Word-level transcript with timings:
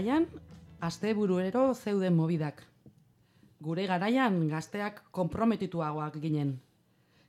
garaian, 0.00 0.26
asteburuero 0.80 1.74
zeuden 1.74 2.14
mobidak. 2.16 2.62
Gure 3.60 3.84
garaian 3.86 4.38
gazteak 4.48 5.02
konprometituagoak 5.12 6.14
ginen. 6.22 6.54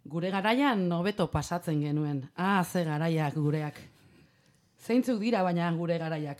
Gure 0.08 0.30
garaian 0.32 0.86
hobeto 0.92 1.28
pasatzen 1.28 1.82
genuen. 1.82 2.30
Ah, 2.38 2.64
ze 2.64 2.86
garaiak 2.86 3.36
gureak. 3.36 3.76
Zeintzuk 4.80 5.20
dira 5.20 5.44
baina 5.44 5.70
gure 5.76 5.98
garaiak. 6.00 6.40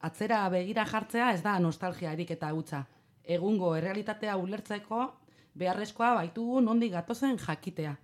Atzera 0.00 0.48
begira 0.48 0.86
jartzea 0.86 1.32
ez 1.34 1.42
da 1.42 1.58
nostalgia 1.58 2.12
erik 2.12 2.30
eta 2.30 2.54
hutsa. 2.54 2.86
Egungo 3.22 3.74
errealitatea 3.76 4.36
ulertzeko 4.36 5.12
beharrezkoa 5.54 6.14
baitugu 6.14 6.62
nondik 6.62 6.92
gatozen 6.92 7.36
jakitea. 7.36 7.94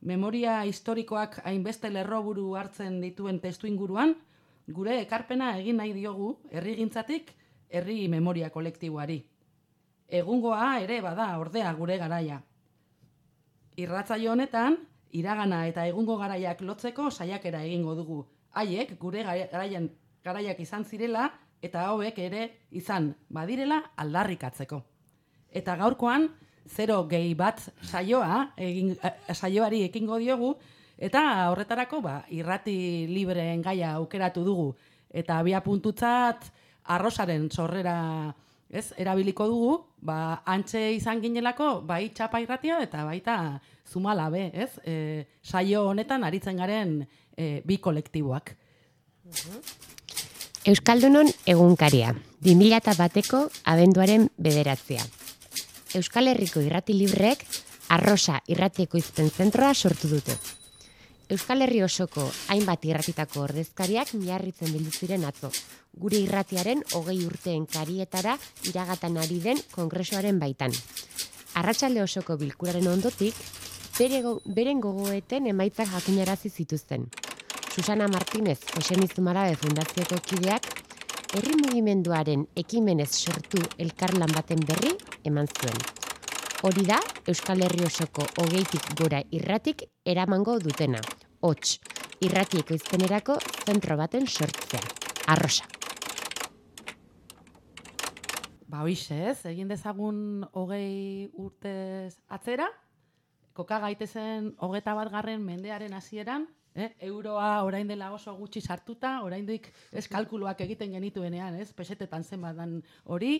Memoria 0.00 0.62
historikoak 0.62 1.40
hainbeste 1.42 1.90
lerroburu 1.90 2.54
hartzen 2.54 3.00
dituen 3.00 3.40
testu 3.40 3.66
inguruan, 3.66 4.14
gure 4.68 5.00
ekarpena 5.02 5.56
egin 5.58 5.76
nahi 5.76 5.92
diogu 5.92 6.38
herrigintzatik 6.50 7.34
herri 7.68 8.08
memoria 8.08 8.50
kolektiboari. 8.50 9.18
Egungoa 10.08 10.80
ere 10.80 11.00
bada 11.00 11.38
ordea 11.38 11.72
gure 11.74 11.98
garaia. 11.98 12.40
Irratzaio 13.76 14.32
honetan, 14.32 14.76
iragana 15.10 15.66
eta 15.66 15.86
egungo 15.86 16.16
garaiak 16.18 16.60
lotzeko 16.62 17.10
saiakera 17.10 17.62
egingo 17.64 17.94
dugu. 17.94 18.24
Haiek 18.52 18.98
gure 18.98 19.24
garaian 19.24 19.90
garaiak 20.24 20.60
izan 20.60 20.84
zirela 20.84 21.30
eta 21.62 21.86
hauek 21.88 22.18
ere 22.18 22.48
izan 22.70 23.14
badirela 23.28 23.80
aldarrikatzeko. 23.96 24.82
Eta 25.50 25.76
gaurkoan, 25.76 26.28
zero 26.68 27.04
gehi 27.08 27.34
bat 27.34 27.60
saioa, 27.82 28.52
egin, 28.56 28.96
eh, 29.02 29.34
saioari 29.34 29.82
ekingo 29.84 30.18
diogu, 30.18 30.54
eta 30.98 31.50
horretarako 31.50 32.00
ba, 32.02 32.18
irrati 32.30 33.06
libreen 33.10 33.62
gaia 33.62 33.94
aukeratu 33.98 34.44
dugu. 34.44 34.68
Eta 35.10 35.38
abia 35.38 35.62
puntutzat 35.62 36.50
arrosaren 36.84 37.50
sorrera 37.50 38.34
ez, 38.74 38.92
erabiliko 38.98 39.46
dugu, 39.48 39.74
ba, 40.02 40.42
antxe 40.44 40.80
izan 40.96 41.22
ginelako, 41.22 41.80
bai 41.86 42.08
txapa 42.14 42.40
irratia 42.42 42.80
eta 42.82 43.04
baita 43.06 43.36
zumalabe, 43.90 44.48
ez? 44.52 44.70
E, 44.84 45.24
saio 45.42 45.86
honetan 45.90 46.24
aritzen 46.24 46.58
garen 46.58 47.02
e, 47.36 47.60
bi 47.64 47.78
kolektiboak. 47.78 48.54
Euskaldunon 50.64 51.28
egunkaria, 51.46 52.14
2000 52.44 52.96
bateko 52.98 53.44
abenduaren 53.70 54.28
bederatzea. 54.36 55.04
Euskal 55.94 56.32
Herriko 56.32 56.62
irrati 56.64 56.96
librek 56.96 57.44
arrosa 57.94 58.40
irratieko 58.50 58.98
izten 58.98 59.30
zentroa 59.30 59.74
sortu 59.74 60.10
dute. 60.10 60.34
Euskal 61.34 61.62
Herri 61.64 61.80
osoko 61.82 62.24
hainbat 62.52 62.84
irratitako 62.86 63.40
ordezkariak 63.48 64.12
miarritzen 64.20 64.70
bildu 64.74 64.92
ziren 64.94 65.24
atzo. 65.26 65.50
Gure 66.04 66.20
irratiaren 66.22 66.82
hogei 66.94 67.16
urteen 67.26 67.64
karietara 67.70 68.36
iragatan 68.70 69.16
ari 69.22 69.40
den 69.42 69.58
kongresoaren 69.74 70.38
baitan. 70.42 70.74
Arratsalde 71.58 72.02
osoko 72.04 72.36
bilkuraren 72.38 72.86
ondotik, 72.92 73.34
bere 73.98 74.20
go- 74.22 74.40
beren 74.58 74.80
gogoeten 74.84 75.46
emaitzak 75.50 75.90
jakinarazi 75.96 76.50
zituzten. 76.50 77.08
Susana 77.74 78.06
Martínez, 78.08 78.60
Jose 78.76 78.96
Mizumarabe 79.00 79.56
Fundazioko 79.56 80.20
kideak, 80.28 80.68
herri 81.34 81.56
mugimenduaren 81.64 82.46
ekimenez 82.54 83.10
sortu 83.10 83.58
elkarlan 83.78 84.30
baten 84.34 84.62
berri 84.68 84.94
eman 85.24 85.48
zuen. 85.58 85.82
Hori 86.64 86.86
da 86.88 87.00
Euskal 87.28 87.60
Herri 87.66 87.82
osoko 87.84 88.24
hogeitik 88.40 88.86
gora 88.96 89.18
irratik 89.30 89.82
eramango 90.04 90.58
dutena. 90.58 91.00
Hots, 91.44 91.76
irratieko 92.24 92.72
iztenerako 92.72 93.34
zentro 93.66 93.98
baten 94.00 94.24
sortzea. 94.24 94.80
Arrosa. 95.28 95.66
Ba, 98.64 98.80
hoize, 98.80 99.18
ez? 99.28 99.42
Egin 99.50 99.68
dezagun 99.68 100.46
hogei 100.56 101.28
urtez 101.36 102.16
atzera, 102.32 102.70
koka 103.52 103.82
gaitezen 103.84 104.54
hogeta 104.64 104.94
bat 104.96 105.12
garren 105.12 105.44
mendearen 105.44 105.92
hasieran, 105.92 106.48
eh? 106.72 106.94
euroa 107.10 107.50
orain 107.68 107.92
dela 107.92 108.08
oso 108.16 108.32
gutxi 108.38 108.64
sartuta, 108.64 109.18
oraindik 109.26 109.68
ez 109.92 110.06
kalkuluak 110.08 110.64
egiten 110.64 110.96
genituenean, 110.96 111.60
ez? 111.60 111.74
Pesetetan 111.76 112.24
zenbat 112.24 112.56
dan 112.56 112.78
hori, 113.04 113.34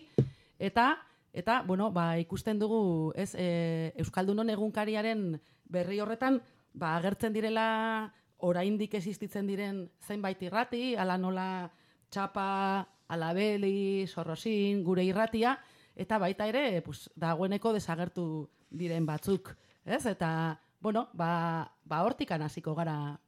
eta 0.60 0.90
eta 1.32 1.62
bueno, 1.66 1.88
ba, 1.90 2.18
ikusten 2.20 2.60
dugu, 2.60 3.12
ez, 3.16 3.32
e, 3.34 3.92
Euskaldunon 4.04 4.52
egunkariaren 4.52 5.32
berri 5.72 5.98
horretan, 6.04 6.38
ba, 6.74 6.96
agertzen 6.98 7.32
direla 7.32 8.12
oraindik 8.44 8.94
existitzen 8.98 9.46
diren 9.48 9.84
zenbait 10.04 10.40
irrati, 10.42 10.94
ala 11.00 11.16
nola 11.18 11.70
txapa, 12.12 12.86
alabeli, 13.14 14.06
sorrosin, 14.06 14.82
gure 14.84 15.04
irratia, 15.06 15.56
eta 15.96 16.18
baita 16.18 16.48
ere, 16.50 16.82
pues, 16.82 17.08
dagoeneko 17.16 17.72
desagertu 17.72 18.26
diren 18.70 19.06
batzuk, 19.06 19.54
ez? 19.86 20.04
Eta, 20.10 20.60
bueno, 20.80 21.08
ba, 21.14 21.70
ba 21.84 22.02
hortikan 22.04 22.42
hasiko 22.42 22.74
gara 22.74 23.18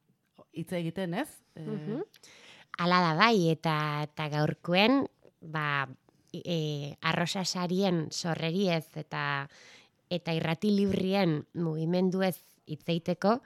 hitz 0.52 0.72
egiten, 0.72 1.14
ez? 1.14 1.30
Mhm. 1.54 2.02
Hala 2.78 3.00
da 3.00 3.14
bai, 3.16 3.48
eta, 3.48 3.76
eta 4.04 4.28
gaurkoen, 4.28 5.06
ba, 5.40 5.86
e, 6.44 6.96
arrosa 7.00 7.44
sarien 7.44 8.08
sorreriez 8.10 8.88
eta 8.96 9.48
eta 10.10 10.34
irrati 10.36 10.70
librien 10.70 11.46
hitzeiteko, 12.66 13.38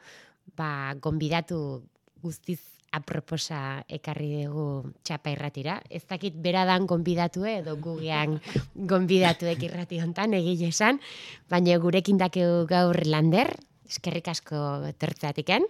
ba, 0.57 0.95
gonbidatu 1.01 1.61
guztiz 2.21 2.61
aproposa 2.91 3.85
ekarri 3.89 4.45
dugu 4.45 4.91
txapa 5.07 5.31
irratira. 5.31 5.79
Ez 5.91 6.03
dakit 6.11 6.35
beradan 6.43 6.89
gonbidatu 6.91 7.47
edo 7.47 7.77
gugean 7.79 8.41
gonbidatuek 8.93 9.63
irrati 9.69 10.01
hontan 10.03 10.35
egile 10.39 10.71
esan, 10.75 10.99
baina 11.51 11.79
gurekin 11.79 12.19
dakeu 12.19 12.65
gaur 12.71 12.99
lander, 13.07 13.55
eskerrik 13.89 14.33
asko 14.33 14.91
tertzatiken. 14.99 15.67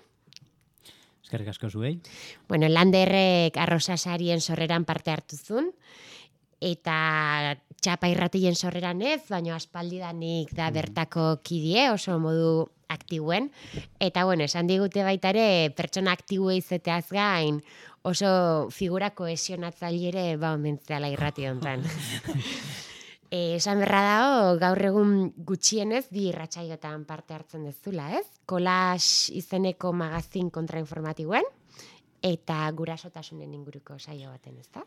Eskerrik 1.30 1.52
asko 1.52 1.68
zuei. 1.70 1.94
Bueno, 2.48 2.66
Landerrek 2.66 3.54
arrosasarien 3.60 4.40
sorreran 4.40 4.82
parte 4.88 5.12
hartu 5.12 5.36
zuen, 5.38 5.68
eta 6.58 7.54
txapa 7.80 8.10
irratien 8.10 8.56
sorreran 8.56 9.00
ez, 9.06 9.22
baina 9.28 9.54
aspaldidanik 9.54 10.50
da 10.56 10.72
bertako 10.74 11.36
kidie, 11.46 11.86
oso 11.92 12.18
modu 12.18 12.66
aktibuen. 12.90 13.50
Eta 14.02 14.26
bueno, 14.28 14.44
esan 14.44 14.68
digute 14.70 15.04
baita 15.06 15.30
ere, 15.32 15.70
pertsona 15.76 16.12
aktibo 16.12 16.50
izateaz 16.52 17.06
gain, 17.14 17.62
oso 18.02 18.68
figura 18.74 19.12
kohesionatzaile 19.14 20.12
ere 20.12 20.24
ba 20.36 20.54
omentzeala 20.58 21.10
irrati 21.14 21.48
hontan. 21.48 21.86
Eh, 23.30 23.54
esan 23.54 23.78
berra 23.78 24.00
dago, 24.02 24.38
gaur 24.58 24.80
egun 24.82 25.10
gutxienez 25.46 26.08
bi 26.10 26.24
irratsaiotan 26.32 27.04
parte 27.06 27.36
hartzen 27.36 27.62
dezula, 27.62 28.08
ez? 28.18 28.24
Kolax 28.50 29.30
izeneko 29.38 29.92
magazin 29.94 30.48
kontrainformatiboen 30.50 31.46
eta 32.26 32.56
gurasotasunen 32.74 33.54
inguruko 33.54 34.00
saio 34.02 34.32
baten, 34.32 34.58
ez 34.58 34.66
da? 34.74 34.82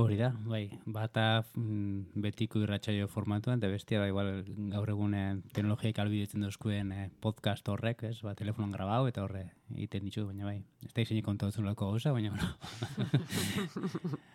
Hori 0.00 0.16
da, 0.16 0.30
bai, 0.48 0.62
bata 0.88 1.44
mm, 1.54 2.16
betiko 2.24 2.62
irratsaio 2.64 3.08
formatuan, 3.08 3.58
eta 3.60 3.68
bestia, 3.68 4.00
bai, 4.00 4.08
igual, 4.08 4.30
gaur 4.72 4.88
egun 4.94 5.12
eh, 5.18 5.36
teknologiak 5.52 5.98
albidetzen 6.00 6.40
dozkuen 6.46 6.92
eh, 6.96 7.08
podcast 7.20 7.68
horrek, 7.68 8.06
ez, 8.08 8.16
ba, 8.24 8.32
telefonon 8.38 8.72
grabau, 8.72 9.04
eta 9.10 9.20
horre 9.26 9.50
egiten 9.74 10.06
ditu, 10.08 10.24
baina 10.30 10.48
bai, 10.48 10.56
ez 10.86 10.92
da 10.96 11.04
izenik 11.04 11.26
kontatzen 11.28 11.68
lako 11.68 11.90
gauza, 11.92 12.14
baina, 12.16 12.32
bueno. 12.32 14.16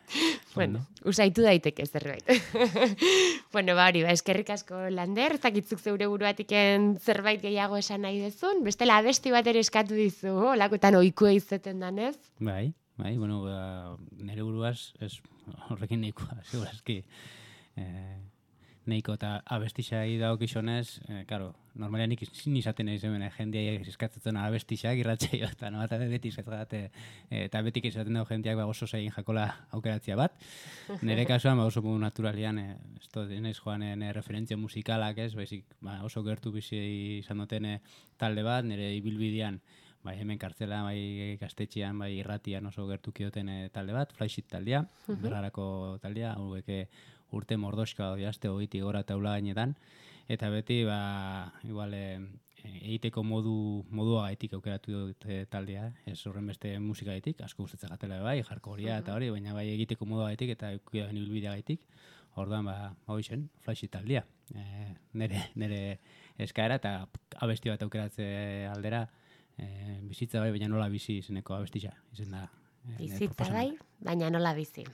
Bueno, 0.56 0.86
usaitu 1.04 1.44
daiteke 1.44 1.84
zerbait. 1.84 2.24
bueno, 3.54 3.74
ba 3.76 3.90
hori, 3.90 4.06
ba, 4.06 4.14
eskerrik 4.16 4.54
asko 4.54 4.86
lander, 4.94 5.36
ez 5.36 5.42
dakitzuk 5.44 5.82
zeure 5.82 6.08
buruatiken 6.08 6.94
zerbait 7.04 7.42
gehiago 7.42 7.76
esan 7.82 8.06
nahi 8.06 8.22
dezun, 8.24 8.64
bestela 8.64 9.02
abesti 9.02 9.34
bat 9.36 9.50
ere 9.52 9.60
eskatu 9.66 9.98
dizu, 9.98 10.32
olakotan 10.54 10.96
oikua 11.02 11.34
izeten 11.36 11.84
danez. 11.84 12.16
Bai, 12.40 12.70
bai, 13.02 13.18
bueno, 13.18 13.42
ba, 13.44 13.98
nire 14.16 14.46
buruaz, 14.48 14.94
ez 15.04 15.18
horrekin 15.70 16.02
nahikoa, 16.02 16.40
segurazki. 16.44 17.02
Eh, 17.78 18.18
nahiko 18.86 19.16
eta 19.18 19.40
abestixai 19.58 20.18
dago 20.22 20.38
kixonez, 20.38 21.02
eh, 21.10 21.24
karo, 21.28 21.54
normalean 21.76 22.12
nik 22.14 22.22
zin 22.28 22.56
izaten 22.56 22.90
egin 22.92 23.10
hemen, 23.10 23.24
eh, 23.26 23.32
jendea 23.34 23.74
eskatzen 23.90 24.38
abestixak 24.38 25.00
irratxeio, 25.02 25.50
eta 25.52 25.72
no, 25.74 25.82
eta 25.84 25.98
beti 25.98 26.30
izaten 26.30 26.76
eh, 26.78 26.90
eta 27.46 27.62
beti 27.66 27.82
izaten 27.90 28.14
dago 28.14 28.30
jendeak 28.30 28.58
ba, 28.58 28.68
oso 28.70 28.88
zein 28.88 29.12
jakola 29.12 29.48
aukeratzia 29.72 30.16
bat. 30.16 30.38
Nire 31.02 31.26
kasuan, 31.32 31.58
ba, 31.58 31.66
oso 31.66 31.82
modu 31.82 32.00
naturalian, 32.00 32.60
eh, 32.60 32.76
ez 33.02 33.10
to, 33.10 33.26
naiz 33.26 33.58
joan 33.58 33.84
eh, 33.84 34.14
referentzia 34.14 34.58
musikalak, 34.58 35.18
ez, 35.18 35.34
baizik, 35.36 35.66
ba, 35.82 36.02
oso 36.04 36.24
gertu 36.24 36.52
bizi 36.52 36.78
izan 37.20 37.42
duten 37.42 37.80
talde 38.18 38.46
bat, 38.46 38.66
nire 38.66 38.94
ibilbidean, 38.96 39.60
bai 40.06 40.20
hemen 40.22 40.40
kartzela, 40.40 40.84
bai 40.86 41.36
gaztetxean, 41.42 41.98
bai 42.00 42.12
irratian 42.20 42.70
oso 42.70 42.86
gertu 42.88 43.12
kioten 43.12 43.50
eh, 43.50 43.70
talde 43.74 43.94
bat, 43.98 44.14
Flysheet 44.14 44.48
taldea, 44.48 44.86
uh 45.08 45.18
-huh. 45.18 46.00
taldea, 46.02 46.34
hauek 46.34 46.70
eh, 46.70 46.88
urte 47.32 47.58
mordoska 47.58 48.12
odiazte 48.14 48.50
hogiti 48.50 48.82
gora 48.82 49.04
taula 49.04 49.36
gainetan, 49.36 49.76
eta 50.28 50.50
beti, 50.50 50.84
ba, 50.88 51.52
igual, 51.64 51.94
e, 51.94 52.20
egiteko 52.66 53.24
modu, 53.24 53.86
modua 53.94 54.24
gaitik 54.28 54.54
aukeratu 54.58 54.92
dute 54.92 55.46
taldea, 55.52 55.92
ez 56.06 56.18
horren 56.26 56.48
beste 56.48 56.78
musika 56.80 57.12
gaitik, 57.12 57.42
asko 57.42 57.64
gustatzen 57.64 57.90
gatela 57.94 58.22
bai, 58.24 58.42
jarko 58.44 58.72
horia 58.72 58.98
eta 58.98 59.14
hori, 59.14 59.30
baina 59.30 59.54
bai 59.54 59.68
egiteko 59.74 60.06
modua 60.06 60.32
gaitik 60.32 60.56
eta 60.56 60.72
eukia 60.78 61.08
bilbidea 61.12 61.52
gaitik, 61.52 61.82
orduan, 62.36 62.66
ba, 62.66 62.96
hau 63.06 63.20
isen, 63.20 63.50
Flysheet 63.66 63.92
taldea, 63.92 64.26
e, 64.54 64.96
nere, 65.14 65.44
nere 65.56 66.00
eskaera 66.38 66.80
eta 66.82 66.96
abesti 67.42 67.70
bat 67.70 67.86
aukeratze 67.86 68.26
aldera, 68.74 69.06
e, 69.58 70.00
bizitza 70.10 70.40
bai, 70.44 70.52
baina 70.56 70.70
nola 70.72 70.90
bizi 70.90 71.20
izeneko 71.24 71.56
abestisa, 71.58 71.94
izen 72.14 72.38
da. 72.38 72.46
E, 72.86 72.96
bizitza 73.02 73.50
bai, 73.52 73.70
baina 74.04 74.30
nola 74.30 74.54
bizi. 74.54 74.86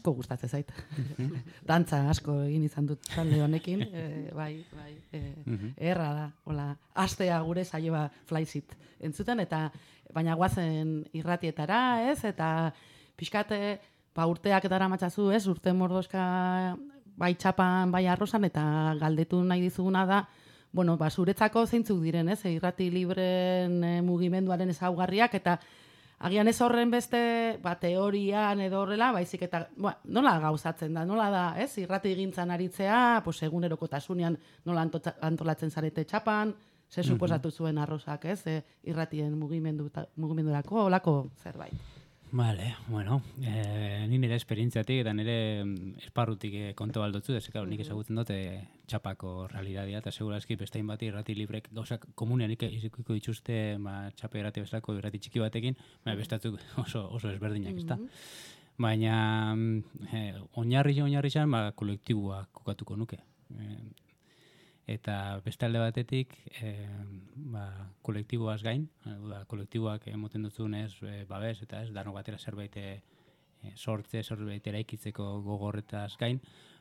Asko 0.00 0.14
gustatzen 0.16 0.48
zait. 0.48 0.72
Dantza 1.68 2.00
asko 2.10 2.40
egin 2.46 2.64
izan 2.64 2.88
dut 2.88 3.04
talde 3.14 3.42
honekin, 3.44 3.82
e, 3.82 4.30
bai, 4.34 4.64
bai, 4.72 4.94
e, 5.12 5.20
erra 5.76 6.12
da, 6.16 6.26
hola, 6.44 6.70
astea 6.94 7.40
gure 7.44 7.64
saioa 7.64 8.08
flyzit 8.26 8.74
entzuten, 9.00 9.40
eta 9.40 9.70
baina 10.14 10.34
guazen 10.34 11.04
irratietara, 11.12 12.10
ez, 12.10 12.24
eta 12.24 12.72
pixkate, 13.16 13.78
ba, 14.16 14.26
urteak 14.26 14.68
dara 14.68 14.88
ez, 15.34 15.46
urte 15.46 15.72
mordoska 15.72 16.76
bai 17.16 17.34
txapan, 17.34 17.90
bai 17.92 18.06
arrosan, 18.06 18.44
eta 18.44 18.96
galdetu 18.98 19.42
nahi 19.44 19.60
dizuguna 19.60 20.06
da, 20.06 20.28
bueno, 20.72 20.96
ba, 20.96 21.10
zuretzako 21.10 21.66
zeintzuk 21.66 22.00
diren, 22.00 22.28
ez, 22.28 22.44
irrati 22.46 22.90
libren 22.90 23.84
e, 23.84 24.00
mugimenduaren 24.00 24.70
ezaugarriak, 24.70 25.34
eta 25.34 25.58
agian 26.20 26.48
ez 26.48 26.58
horren 26.60 26.90
beste, 26.92 27.20
ba, 27.62 27.74
teorian 27.80 28.60
edo 28.60 28.82
horrela, 28.82 29.10
baizik 29.16 29.46
eta, 29.48 29.64
ba, 29.80 29.94
nola 30.04 30.36
gauzatzen 30.42 30.94
da, 30.94 31.04
nola 31.08 31.30
da, 31.32 31.44
ez, 31.60 31.70
irrati 31.80 32.12
egintzan 32.12 32.52
aritzea, 32.52 33.22
pues, 33.24 33.40
eguneroko 33.46 33.88
tasunean 33.88 34.36
nola 34.68 34.84
antolatzen 35.30 35.72
zarete 35.72 36.04
txapan, 36.04 36.52
ze 36.90 37.02
suposatu 37.06 37.50
zuen 37.50 37.78
arrosak, 37.78 38.26
ez, 38.26 38.42
e, 38.46 38.60
irratien 38.90 39.32
mugimendu, 39.38 39.88
mugimendurako, 40.16 40.84
olako 40.90 41.16
zerbait. 41.42 41.99
Vale, 42.32 42.76
bueno, 42.86 43.22
eh, 43.42 44.06
ni 44.08 44.18
nire 44.22 44.36
esperientziatik 44.38 45.00
eta 45.02 45.12
nire 45.12 45.64
mm, 45.64 45.96
esparrutik 45.98 46.54
eh, 46.54 46.74
konto 46.78 47.02
baldotzu, 47.02 47.34
ez, 47.34 47.42
nik 47.48 47.56
mhm. 47.56 47.80
ezagutzen 47.82 48.20
dute 48.20 48.36
txapako 48.86 49.48
realitatea, 49.50 49.98
eta 49.98 50.12
segura 50.12 50.38
eski 50.38 50.54
bestein 50.60 50.86
bat 50.86 51.02
irrati 51.02 51.34
librek 51.34 51.72
gauzak 51.74 52.06
komunean 52.14 52.54
izikuiko 52.54 53.18
dituzte 53.18 53.76
ba, 53.82 54.12
txapa 54.14 54.38
irrati 54.38 54.62
bezalako 54.62 54.94
irrati 55.00 55.18
txiki 55.18 55.42
batekin, 55.42 55.76
baina 56.04 56.18
bestatzuk 56.22 56.60
oso, 56.78 57.08
oso 57.10 57.34
ezberdinak, 57.34 57.76
ezta? 57.82 57.98
Mm 57.98 58.56
Baina, 58.80 59.54
eh, 60.16 60.38
oinarri 60.56 60.94
oinarri 61.04 61.30
zan, 61.30 61.50
ba, 61.52 61.66
kolektibua 61.76 62.46
kokatuko 62.56 62.96
nuke. 62.96 63.18
Eh, 63.60 63.82
eta 64.90 65.14
beste 65.44 65.66
alde 65.66 65.80
batetik 65.82 66.34
e, 66.60 66.72
ba, 67.52 67.64
kolektiboaz 68.06 68.60
gain, 68.66 68.88
da, 69.04 69.44
kolektiboak 69.50 70.08
emoten 70.10 70.46
dutzun 70.48 70.74
ez 70.74 70.92
e, 71.06 71.24
babes 71.30 71.60
eta 71.62 71.84
ez, 71.84 71.90
dano 71.94 72.14
batera 72.16 72.38
zerbait 72.38 72.76
e, 72.76 72.88
sortze, 73.76 74.22
zerbait 74.22 74.66
eraikitzeko 74.66 75.26
gogorretaz 75.46 76.16
gain, 76.20 76.40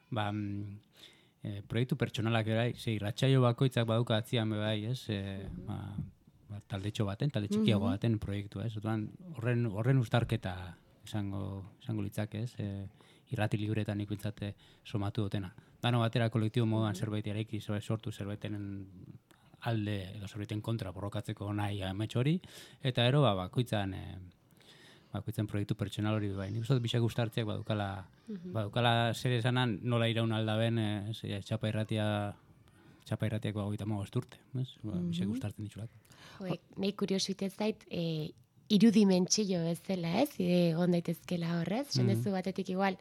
ba, 0.10 0.30
e, 1.44 1.62
proiektu 1.68 1.98
pertsonalak 2.00 2.50
ere, 2.50 2.74
ze 2.76 2.96
irratsaio 2.98 3.42
bakoitzak 3.46 3.88
baduka 3.88 4.18
atzian 4.18 4.56
bai, 4.56 4.86
ez? 4.92 5.04
E, 5.14 5.22
ba, 5.68 5.80
ba, 6.50 6.62
taldetxo 6.72 7.06
baten, 7.08 7.32
talde 7.34 7.52
txikiago 7.54 7.92
baten 7.92 8.18
proiektua, 8.20 8.66
ez? 8.66 8.76
Orduan, 8.82 9.08
horren 9.38 9.66
horren 9.70 10.02
uztarketa 10.02 10.56
izango 11.06 11.44
izango 11.84 12.06
litzake, 12.06 12.46
ez? 12.48 12.54
E, 12.58 12.88
irrati 13.34 13.60
libretan 13.62 14.02
ikutzate 14.02 14.56
somatu 14.84 15.28
dutena. 15.28 15.54
Dano 15.82 16.02
batera 16.04 16.30
kolektibo 16.30 16.66
moduan 16.66 16.96
zerbait 16.96 17.28
eraiki, 17.28 17.62
sortu 17.62 18.12
zerbaiten 18.12 18.58
alde 19.62 19.96
edo 20.16 20.28
zerbaiten 20.28 20.62
kontra 20.62 20.92
borrokatzeko 20.92 21.54
nahi 21.54 21.82
amets 21.84 22.16
hori, 22.16 22.40
eta 22.84 23.06
ero 23.08 23.22
ba, 23.22 23.34
bakoitzan 23.36 23.94
e, 23.94 24.04
bakoitzan 25.14 25.48
proiektu 25.48 25.76
pertsonal 25.76 26.16
hori 26.20 26.30
bai. 26.36 26.50
Nik 26.52 26.64
uste 26.64 26.78
dut 26.78 26.84
bixak 26.84 27.04
ustartzeak 27.04 27.48
badukala, 27.48 27.90
badukala 28.28 29.14
zer 29.14 29.40
esanan 29.40 29.80
nola 29.84 30.08
iraun 30.12 30.32
aldaben, 30.36 30.80
e, 30.80 31.14
ze, 31.14 31.42
txapa 31.48 31.72
irratia 31.72 32.06
txapa 33.10 33.26
irratiak 33.26 33.56
bagoita 33.58 33.88
magost 33.90 34.16
urte? 34.20 34.40
Ba, 34.54 35.00
bixak 35.10 35.32
ustartzen 35.34 35.66
ditxulak. 35.66 35.90
Bai, 36.40 36.60
nahi 36.78 36.94
kuriositez 37.00 37.54
zait, 37.56 37.84
e, 37.90 38.32
irudimentsio 38.70 39.64
ez 39.66 39.80
dela, 39.88 40.12
ez? 40.22 40.30
Egon 40.40 40.94
daitezkela 40.94 41.56
horrez, 41.60 41.88
mm 41.98 42.30
batetik 42.36 42.70
igual, 42.70 43.00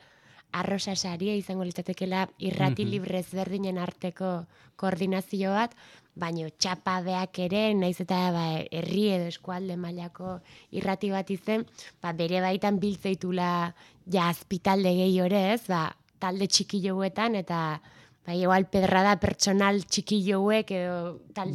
arrosa 0.53 0.97
saria 0.97 1.35
izango 1.37 1.65
litzatekela 1.65 2.29
irrati 2.39 2.85
Mhm. 2.85 2.91
libre 2.91 3.19
ezberdinen 3.19 3.79
arteko 3.79 4.47
koordinazio 4.77 5.51
bat, 5.53 5.75
baino 6.15 6.49
txapadeak 6.51 7.39
ere, 7.39 7.75
naiz 7.75 8.01
eta 8.01 8.31
ba, 8.33 8.45
herri 8.71 9.09
edo 9.15 9.29
eskualde 9.29 9.77
mailako 9.77 10.41
irrati 10.73 11.11
bat 11.11 11.31
izen, 11.31 11.67
ba, 12.03 12.13
bere 12.13 12.41
baitan 12.41 12.79
biltzeitula 12.81 13.75
ja 14.11 14.29
azpitalde 14.29 14.95
gehi 14.95 15.21
ore, 15.21 15.53
ez? 15.55 15.67
Ba, 15.69 15.95
talde 16.19 16.47
txiki 16.49 16.81
jouetan 16.83 17.35
eta 17.39 17.81
ba, 18.27 18.35
igual 18.35 18.67
pedrada 18.67 19.17
pertsonal 19.21 19.85
txiki 19.85 20.23
jouek 20.27 20.71
edo 20.71 21.21
tal, 21.35 21.55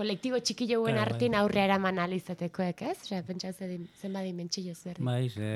kolektibo 0.00 0.40
txiki 0.40 0.68
jouen 0.70 0.96
Claro, 0.96 1.12
bai. 1.12 1.16
artin 1.16 1.36
aurre 1.38 1.64
eraman 1.66 2.00
alizatekoek, 2.00 2.84
ez? 2.88 2.96
Osea, 3.04 3.22
pentsa 3.26 3.52
zen 3.52 3.86
zenba 4.00 4.22
dimentsio 4.24 4.74
zerri. 4.74 5.04
Bai, 5.04 5.28
ze, 5.28 5.50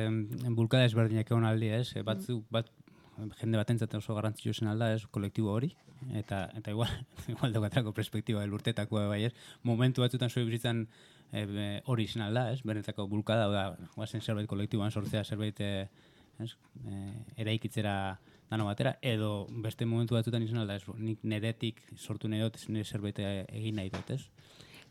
bulkada 0.59 0.89
ezberdinak 0.89 1.31
egon 1.31 1.47
aldi, 1.49 1.71
ez? 1.73 2.05
Batzuk, 2.05 2.45
bat, 2.53 2.69
jende 3.41 3.61
batentzat 3.61 3.95
oso 4.01 4.17
garrantzitsu 4.17 4.55
zen 4.61 4.71
alda, 4.73 4.93
ez, 4.97 5.05
kolektibo 5.15 5.55
hori, 5.55 5.73
eta 6.21 6.45
eta 6.59 6.75
igual, 6.75 6.93
igual 7.33 7.55
daukatrako 7.55 7.95
perspektiba 7.97 8.45
elurtetakoa 8.45 9.07
bai, 9.13 9.23
ez? 9.31 9.33
Momentu 9.63 10.05
batzutan 10.05 10.33
zoi 10.33 10.45
bizitzan 10.49 10.85
e, 11.33 11.47
hori 11.91 12.09
zen 12.09 12.27
alda, 12.27 12.51
ez? 12.53 12.61
Benetako 12.67 13.09
bulkada, 13.11 13.49
da, 13.53 13.65
guazen 13.95 14.23
zerbait 14.23 14.51
kolektiboan 14.51 14.93
sortzea, 14.93 15.25
zerbait, 15.25 15.61
e, 15.61 15.89
ez? 16.45 16.53
E, 16.85 17.03
eraikitzera 17.45 17.97
dano 18.55 18.69
batera, 18.71 18.97
edo 19.03 19.47
beste 19.65 19.87
momentu 19.87 20.15
batzutan 20.15 20.45
izan 20.47 20.63
alda, 20.63 20.79
ez? 20.79 20.85
Nik 20.99 21.25
neretik 21.27 21.81
sortu 21.99 22.31
nahi 22.31 22.45
dut, 22.45 22.61
nire 22.71 22.87
zerbait 22.87 23.19
e, 23.19 23.33
egin 23.51 23.81
nahi 23.81 23.91
dut, 23.93 24.15
ez? 24.15 24.23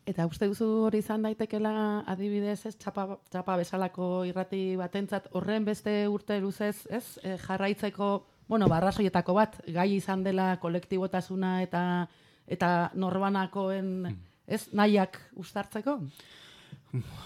Eta 0.04 0.26
uste 0.28 0.50
duzu 0.52 0.68
hori 0.90 1.00
izan 1.00 1.24
daitekela 1.24 2.04
adibidez, 2.12 2.66
ez 2.68 2.74
txapa, 2.76 3.06
txapa 3.32 3.56
bezalako 3.62 4.10
irrati 4.28 4.76
batentzat 4.76 5.30
horren 5.40 5.64
beste 5.64 5.96
urte 6.12 6.42
luzez, 6.44 6.76
ez? 6.92 7.06
E, 7.24 7.38
jarraitzeko, 7.46 8.12
bueno, 8.52 8.68
barrasoietako 8.68 9.38
bat, 9.40 9.58
gai 9.72 9.94
izan 9.96 10.26
dela 10.28 10.58
kolektibotasuna 10.60 11.62
eta 11.64 11.84
eta 12.52 12.70
norbanakoen, 13.00 14.10
ez, 14.48 14.66
nahiak 14.76 15.22
ustartzeko? 15.40 16.02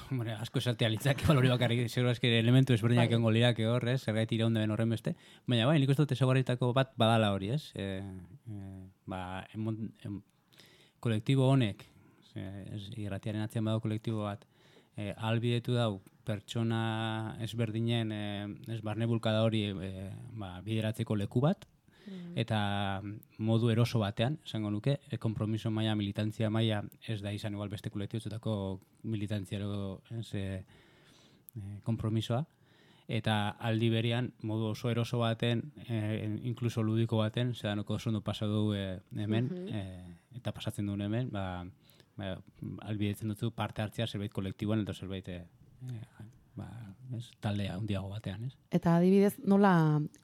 Bueno, 0.10 0.32
asko 0.40 0.62
esatea 0.62 0.88
litzake 0.88 1.26
balori 1.28 1.50
bakarrik, 1.52 1.90
seguro 1.90 2.14
eski 2.14 2.30
elementu 2.38 2.74
ezberdinak 2.74 3.12
Bai. 3.12 3.34
lirake 3.36 3.66
hor, 3.68 3.84
ez, 3.92 4.00
zergait 4.02 4.32
iraunde 4.32 4.62
ben 4.64 4.72
horren 4.72 4.90
beste. 4.90 5.16
Baina 5.46 5.66
bai, 5.68 5.78
nik 5.80 5.92
uste 5.92 6.06
dut 6.06 6.14
ezaguarritako 6.16 6.72
bat 6.74 6.94
badala 6.96 7.34
hori, 7.36 7.52
ez? 7.52 7.74
E, 7.76 8.00
e, 8.48 8.62
ba, 9.06 9.44
emon, 9.54 9.92
em, 10.08 10.22
kolektibo 11.04 11.50
honek, 11.52 11.84
ez, 12.38 12.84
irratiaren 12.96 13.44
atzean 13.44 13.68
badago 13.68 13.84
kolektibo 13.84 14.24
bat, 14.24 14.46
e, 14.96 15.12
albidetu 15.18 15.76
dau 15.76 16.00
pertsona 16.28 17.36
ezberdinen 17.44 18.12
e, 18.12 18.24
ez 18.72 18.80
barne 18.82 19.08
bulkada 19.08 19.44
hori 19.44 19.66
e, 19.72 20.12
ba, 20.40 20.62
bideratzeko 20.64 21.20
leku 21.20 21.44
bat, 21.44 21.68
eta 22.36 23.02
modu 23.38 23.72
eroso 23.74 24.00
batean, 24.00 24.38
esango 24.46 24.72
nuke, 24.72 25.00
e, 25.10 25.18
kompromiso 25.18 25.72
maila, 25.72 25.96
militantzia 25.96 26.50
maila, 26.50 26.84
ez 27.08 27.22
da 27.22 27.34
izan 27.34 27.58
igual 27.58 27.70
beste 27.70 27.90
kolektibotzetako 27.90 28.54
militantziaro 29.04 30.02
ez, 30.20 30.28
e, 30.34 30.46
e, 31.56 31.80
kompromisoa, 31.84 32.44
eta 33.08 33.38
aldi 33.64 33.90
berian 33.90 34.32
modu 34.44 34.74
oso 34.74 34.92
eroso 34.92 35.20
baten, 35.24 35.64
e, 35.88 36.00
inkluso 36.44 36.84
ludiko 36.84 37.22
baten, 37.24 37.54
zedanoko 37.56 37.96
oso 37.96 38.10
ondo 38.12 38.22
pasa 38.22 38.46
du 38.46 38.74
e, 38.76 39.00
hemen, 39.16 39.52
e, 39.72 39.84
eta 40.40 40.52
pasatzen 40.52 40.88
duen 40.88 41.06
hemen, 41.08 41.32
ba, 41.32 41.64
ba, 42.18 42.36
albidetzen 42.90 43.32
dutzu 43.32 43.52
parte 43.56 43.82
hartzea 43.82 44.08
zerbait 44.08 44.34
kolektiboan 44.34 44.84
eta 44.84 44.94
zerbait 44.94 45.30
e, 45.32 45.40
e, 45.88 46.02
ba, 46.58 46.68
ez, 47.16 47.26
talde 47.44 47.68
handiago 47.72 48.10
batean, 48.12 48.48
ez? 48.50 48.56
Eta 48.74 48.98
adibidez, 48.98 49.36
nola 49.48 49.72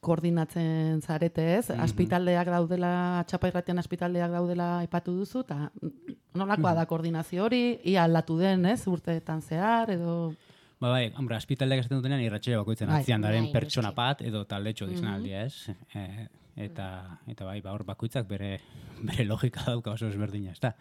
koordinatzen 0.04 1.02
zarete, 1.06 1.46
ez? 1.60 1.68
Aspitaldeak 1.86 2.50
daudela, 2.54 2.94
txapa 3.30 3.52
irratian 3.52 3.82
aspitaldeak 3.82 4.34
daudela 4.34 4.70
aipatu 4.82 5.16
duzu, 5.22 5.44
eta 5.46 5.70
nolakoa 6.40 6.74
da 6.80 6.88
koordinazio 6.90 7.46
hori, 7.46 7.64
ia 7.94 8.04
aldatu 8.08 8.38
den, 8.42 8.66
ez? 8.74 8.82
Urteetan 8.90 9.44
zehar, 9.46 9.94
edo... 9.94 10.34
Ba 10.84 10.90
bai, 10.92 11.04
hombre, 11.16 11.38
aspitaldeak 11.38 11.86
esaten 11.86 12.02
dutenean 12.02 12.24
irratxea 12.26 12.60
bakoitzen 12.60 12.90
Bai. 12.92 13.00
atzian 13.00 13.24
daren 13.24 13.46
Bai, 13.48 13.54
pertsona 13.56 13.94
bat 13.96 14.24
edo 14.26 14.44
taldetxo 14.50 14.90
izan 14.92 15.14
aldia, 15.14 15.46
ez? 15.48 15.72
E, 15.96 16.28
eta, 16.56 16.88
eta 17.28 17.46
bai, 17.46 17.60
ba, 17.62 17.74
hor 17.74 17.84
bakoitzak 17.88 18.28
bere, 18.30 18.58
bere 19.10 19.26
logika 19.26 19.66
dauka 19.68 19.94
oso 19.94 20.10
ezberdina, 20.12 20.54
ez 20.54 20.62
da? 20.62 20.74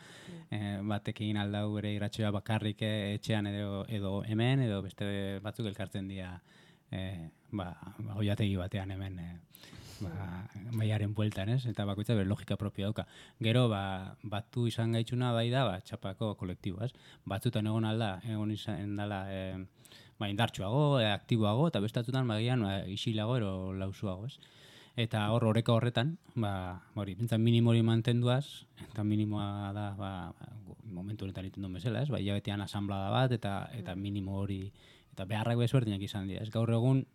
E, 0.53 0.79
batek 0.89 1.23
egin 1.25 1.41
aldau 1.41 1.69
bere 1.77 1.95
irratxea 1.97 2.31
bakarrik 2.35 2.83
eh, 2.85 3.15
etxean 3.17 3.49
edo, 3.49 3.85
edo 3.89 4.19
hemen, 4.29 4.67
edo 4.67 4.83
beste 4.85 5.39
batzuk 5.45 5.71
elkartzen 5.71 6.11
dira 6.11 6.35
e, 6.93 7.31
ba, 7.51 7.73
ba, 7.99 8.19
oiategi 8.21 8.57
batean 8.61 8.93
hemen 8.93 9.19
e, 9.19 9.29
ba, 10.03 10.45
maiaren 10.77 11.15
bueltan, 11.17 11.53
ez? 11.55 11.65
Eta 11.71 11.87
bakoitza 11.89 12.17
bere 12.19 12.29
logika 12.29 12.59
propio 12.61 12.91
dauka. 12.91 13.07
Gero, 13.41 13.67
ba, 13.73 13.83
batu 14.23 14.67
izan 14.69 14.93
gaitzuna 14.97 15.33
bai 15.37 15.49
da, 15.53 15.65
ba, 15.69 15.79
txapako 15.81 16.35
kolektibo, 16.41 16.83
ez? 16.85 16.93
Batzutan 17.29 17.69
egon 17.71 17.89
alda, 17.89 18.17
egon 18.29 18.53
izan 18.55 18.97
dala, 18.99 19.25
e, 19.33 19.97
ba, 20.21 20.29
indartsuago, 20.29 21.01
e, 21.01 21.09
aktiboago, 21.13 21.71
eta 21.73 21.81
bestatzutan 21.85 22.29
bagian 22.29 22.67
ba, 22.67 22.81
isilago 22.93 23.39
ero 23.41 23.55
lausuago, 23.79 24.29
ez? 24.29 24.61
Eta 24.97 25.23
hor 25.33 25.47
oreka 25.49 25.73
horretan, 25.73 26.19
ba, 26.37 26.83
hori, 27.01 27.15
bintzat 27.17 27.41
minimo 27.41 27.71
hori 27.73 27.81
mantenduaz, 27.83 28.67
eta 28.91 29.05
minimoa 29.05 29.71
da, 29.73 29.87
ba, 29.97 30.11
ba, 30.37 30.49
momentu 30.93 31.25
honetan 31.25 31.49
iten 31.49 31.65
duen 31.65 31.79
bezala, 31.79 32.03
ez? 32.05 32.11
Ba, 32.13 32.21
hilabetean 32.21 32.61
asamblada 32.61 33.09
bat, 33.15 33.33
eta, 33.33 33.55
eta 33.73 33.95
minimo 33.97 34.37
hori, 34.43 34.67
eta 35.15 35.25
beharrak 35.25 35.63
bezberdinak 35.65 36.05
izan 36.05 36.29
dira, 36.29 36.45
ez? 36.45 36.51
Gaur 36.53 36.75
egun, 36.77 37.07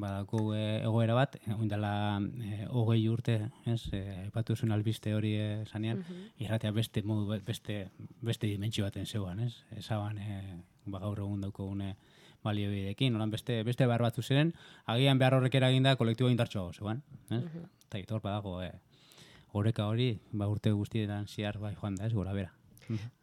badako 0.00 0.54
e, 0.56 0.80
egoera 0.80 1.12
bat, 1.18 1.36
oin 1.52 1.68
dela 1.68 1.92
e, 2.16 2.64
hogei 2.72 3.04
urte, 3.12 3.36
ez, 3.68 3.82
e, 3.92 4.02
aipatu 4.24 4.56
zuen 4.56 4.72
albiste 4.72 5.12
hori 5.12 5.34
e, 5.36 5.48
zanean, 5.68 6.00
irratea 6.40 6.72
beste 6.72 7.04
modu, 7.04 7.28
be- 7.34 7.42
beste, 7.44 7.82
beste 8.24 8.48
dimentsio 8.48 8.88
baten 8.88 9.04
zeuan, 9.04 9.44
ez? 9.44 9.52
Ezaban, 9.76 10.16
e, 10.16 10.62
ba, 10.86 10.98
gaur 10.98 11.18
egun 11.18 11.40
dauko 11.40 11.66
une 11.70 11.94
baliobidekin, 12.42 13.14
oran 13.16 13.30
beste, 13.30 13.62
beste 13.62 13.86
behar 13.86 14.02
batzu 14.02 14.22
ziren, 14.22 14.52
agian 14.86 15.18
behar 15.18 15.38
horrek 15.38 15.54
eraginda 15.54 15.94
kolektibo 15.96 16.30
indartsuago 16.30 16.72
zeuan, 16.72 17.02
ez? 17.30 17.44
Eta 17.92 18.00
uh 18.00 18.14
hor 18.16 18.22
badago, 18.24 18.56
e, 18.62 18.72
oreka 19.52 19.86
hori, 19.86 20.18
ba, 20.32 20.48
urte 20.48 20.72
guztietan 20.72 21.28
ziar 21.28 21.58
bai 21.58 21.74
joan 21.74 21.94
da, 21.94 22.06
ez, 22.06 22.12
gora 22.12 22.32
bera. 22.32 22.52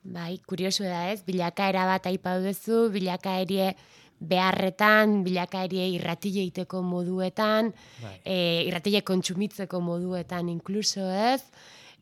Bai, 0.04 0.39
kuriosu 0.48 0.84
da 0.84 1.10
ez, 1.12 1.24
bilakaera 1.25 1.86
bat 1.89 2.06
aipatu 2.10 2.46
duzu, 2.48 2.89
bilakaerie 2.94 3.74
beharretan, 4.20 5.24
bilakaerie 5.24 5.88
irratile 5.96 6.44
iteko 6.48 6.82
moduetan, 6.84 7.74
Bai. 8.01 8.16
e, 8.24 8.38
irratile 8.68 9.01
kontsumitzeko 9.08 9.80
moduetan 9.82 10.50
inkluso 10.50 11.06
ez. 11.10 11.42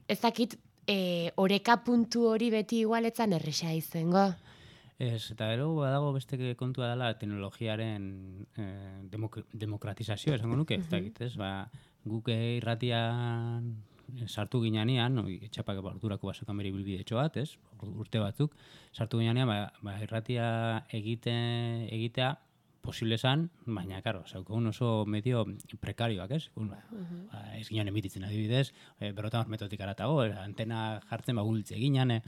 Ez 0.08 0.20
dakit, 0.22 0.58
e, 0.88 1.32
oreka 1.36 1.78
puntu 1.86 2.28
hori 2.32 2.50
beti 2.54 2.82
igualetzan 2.86 3.36
erresa 3.38 3.74
izango. 3.74 4.32
Ez, 4.98 5.30
eta 5.30 5.52
gero 5.52 5.76
badago 5.78 6.10
beste 6.16 6.56
kontua 6.58 6.88
dela 6.90 7.12
teknologiaren 7.22 8.08
eh, 8.58 9.02
demok 9.12 9.44
demokratizazio, 9.54 10.34
esango 10.34 10.58
nuke, 10.58 10.80
ez 10.82 10.88
dakit, 10.90 11.22
ez? 11.22 11.36
Ba, 11.38 11.68
guk 12.08 12.32
eh, 12.34 12.58
irratian 12.58 13.68
eh, 14.16 14.26
sartu 14.26 14.64
ginean, 14.64 15.22
etxapak 15.36 15.84
ordurako 15.84 16.32
basokan 16.32 16.58
bere 16.58 16.74
bilbidetxo 16.74 17.20
bat, 17.22 17.38
ez? 17.38 17.52
Urte 17.86 18.24
batzuk, 18.24 18.58
sartu 18.90 19.22
ginean, 19.22 19.46
ba, 19.46 19.60
ba, 19.86 20.00
irratia 20.02 20.50
egite, 20.98 21.38
egitea 21.94 22.34
posible 22.88 23.18
zan, 23.20 23.50
baina, 23.66 24.02
karo, 24.02 24.24
zaukagun 24.26 24.72
oso 24.72 24.90
medio 25.06 25.44
prekarioak, 25.84 26.32
ez? 26.40 26.44
Un, 26.58 26.72
ba, 26.72 26.82
ba, 27.34 27.42
ez 27.60 27.68
ginen 27.68 27.92
emititzen 27.92 28.26
adibidez, 28.26 28.70
e, 28.98 29.12
berotan 29.18 29.44
hor 29.44 29.52
metotik 29.52 29.84
aratago, 29.84 30.22
eh, 30.24 30.32
antena 30.42 31.02
jartzen, 31.10 31.38
ba, 31.38 31.46
gultze 31.48 31.78
ginen, 31.78 32.16
eh, 32.18 32.22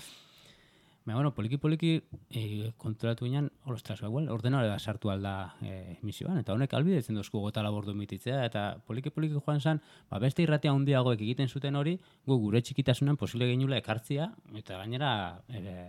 Baina, 1.05 1.15
bueno, 1.15 1.31
poliki-poliki 1.33 1.91
e, 2.29 2.71
konturatu 2.77 3.25
ginen, 3.25 3.47
ostras, 3.65 4.01
ordenadore 4.03 4.67
da 4.67 4.77
sartu 4.79 5.09
alda 5.09 5.55
e, 5.61 5.97
emisioan, 6.01 6.37
eta 6.41 6.53
honek 6.53 6.73
albidetzen 6.75 7.15
dozku 7.15 7.39
gota 7.39 7.63
labordu 7.63 7.95
emititzea, 7.95 8.43
eta 8.45 8.65
poliki-poliki 8.85 9.39
joan 9.39 9.61
zen, 9.61 9.81
ba, 10.11 10.19
beste 10.19 10.43
irratia 10.43 10.73
handiagoek 10.75 11.21
egiten 11.21 11.47
zuten 11.47 11.79
hori, 11.79 11.95
gu 12.27 12.37
gure 12.43 12.61
txikitasunan 12.61 13.17
posible 13.17 13.47
genula 13.49 13.79
ekartzia, 13.79 14.29
eta 14.59 14.77
gainera, 14.83 15.11
e, 15.47 15.79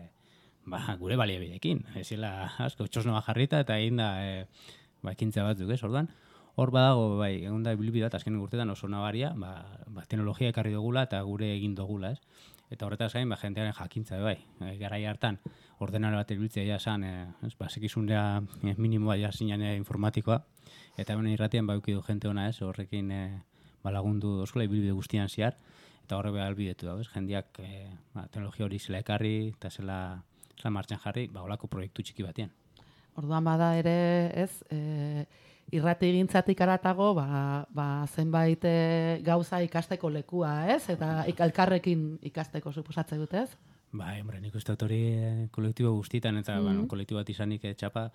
ba, 0.71 0.81
gure 1.03 1.19
baliabidekin, 1.21 1.85
ezila, 2.01 2.53
asko, 2.69 2.87
txosnoa 2.87 3.21
jarrita, 3.27 3.61
eta 3.67 3.77
egin 3.83 4.01
da, 4.01 4.11
e, 4.25 4.47
ba, 5.03 5.13
ekintza 5.13 5.45
batzuk, 5.45 5.75
ez, 5.75 5.83
orduan, 5.85 6.09
hor 6.61 6.71
badago, 6.75 7.17
bai, 7.19 7.35
egon 7.43 7.63
da 7.67 7.75
bilbide 7.79 8.07
bat, 8.07 8.17
azken 8.19 8.39
urtetan 8.39 8.71
oso 8.71 8.89
nabaria, 8.89 9.35
ba, 9.37 9.53
ba, 9.89 10.07
teknologia 10.07 10.55
ekarri 10.55 10.73
dugula 10.77 11.05
eta 11.09 11.21
gure 11.27 11.51
egin 11.57 11.75
dugula, 11.79 12.15
ez? 12.15 12.59
Eta 12.71 12.87
horretaz 12.87 13.11
gain, 13.17 13.29
ba, 13.29 13.37
jentearen 13.41 13.75
jakintza, 13.75 14.21
bai, 14.23 14.37
e, 14.63 14.77
garai 14.79 15.03
hartan, 15.11 15.41
ordenare 15.83 16.21
bat 16.21 16.31
ibiltzea 16.31 16.63
ja 16.69 16.77
esan, 16.79 17.03
e, 17.03 17.27
ez, 17.49 17.55
ba, 17.59 17.67
sekizunea 17.69 18.23
e, 18.63 18.75
minimoa 18.79 19.17
ja 19.19 19.33
zinean 19.33 19.65
e, 19.67 19.75
informatikoa, 19.81 20.39
eta 20.97 21.17
hemen 21.17 21.33
irratian 21.33 21.67
ba, 21.67 21.75
du 21.75 22.03
jente 22.07 22.31
ona, 22.31 22.47
ez, 22.49 22.61
horrekin 22.63 23.11
e, 23.11 23.25
ba, 23.83 23.91
lagundu 23.91 24.37
oskola 24.47 24.69
ibilbide 24.69 24.95
guztian 24.95 25.29
ziar, 25.29 25.59
eta 26.05 26.17
horre 26.17 26.31
behar 26.31 26.53
albidetu 26.53 26.87
da, 26.87 26.95
ez, 27.03 27.11
jendiak 27.11 27.59
e, 27.59 27.89
ba, 28.15 28.29
teknologia 28.29 28.69
hori 28.69 28.79
zela 28.79 29.03
ekarri, 29.03 29.35
eta 29.57 29.71
zela, 29.71 29.99
zela 30.55 30.75
martxan 30.79 31.03
jarri, 31.03 31.27
ba, 31.27 31.43
olako 31.43 31.67
proiektu 31.67 32.07
txiki 32.07 32.23
batean. 32.23 32.55
Orduan 33.19 33.45
bada 33.45 33.75
ere, 33.81 33.99
ez, 34.39 34.63
e, 34.71 35.27
irrati 35.71 36.11
gintzatik 36.15 36.61
aratago, 36.61 37.13
ba, 37.15 37.67
ba, 37.71 37.89
zenbait 38.11 38.65
e, 38.67 39.21
gauza 39.27 39.61
ikasteko 39.63 40.11
lekua, 40.11 40.55
ez? 40.75 40.83
Eta 40.93 41.25
ikalkarrekin 41.31 42.19
ikasteko 42.31 42.73
suposatze 42.73 43.19
dut, 43.21 43.35
ez? 43.39 43.49
Ba, 43.93 44.13
hombre, 44.19 44.41
nik 44.43 44.55
uste 44.59 44.75
hori 44.75 45.01
e, 45.15 45.31
kolektibo 45.55 45.93
guztitan, 45.97 46.39
eta 46.43 46.59
mm 46.59 46.67
bueno, 46.67 46.89
kolektibo 46.91 47.21
bat 47.21 47.31
izanik 47.31 47.65
e, 47.65 47.75
txapa, 47.79 48.09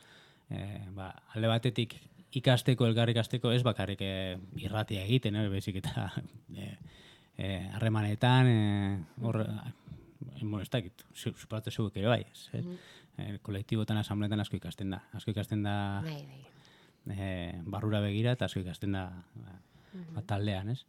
e, 0.50 0.65
ba, 0.95 1.12
alde 1.35 1.51
batetik 1.51 1.95
ikasteko, 2.35 2.88
elgar 2.89 3.12
ikasteko, 3.12 3.51
ez 3.55 3.63
bakarrik 3.63 4.01
e, 4.03 4.13
irratia 4.59 5.05
egiten, 5.07 5.39
eh, 5.39 5.47
bezik 5.51 5.79
eta 5.79 6.09
e, 6.55 6.74
e, 7.38 7.53
harremanetan, 7.77 8.51
e, 8.51 8.97
hor, 9.24 9.43
bueno, 10.41 10.62
ez 10.62 10.71
dakit, 10.71 11.07
superatzen 11.15 11.71
zuek 11.71 12.03
ere 12.03 12.12
bai, 12.12 12.24
ez, 12.27 12.50
mm 12.51 12.75
-hmm. 12.75 13.39
kolektibotan, 13.41 13.97
asambleetan 13.97 14.43
asko 14.43 14.57
ikasten 14.57 14.89
da, 14.91 15.03
asko 15.13 15.31
ikasten 15.31 15.63
da, 15.63 16.01
bai, 16.03 16.19
bai 16.27 16.54
e, 17.12 17.62
barrura 17.65 18.01
begira 18.03 18.35
eta 18.35 18.50
asko 18.50 18.62
ikasten 18.63 18.95
da 18.97 19.05
ba, 20.13 20.25
taldean, 20.27 20.74
ez? 20.74 20.81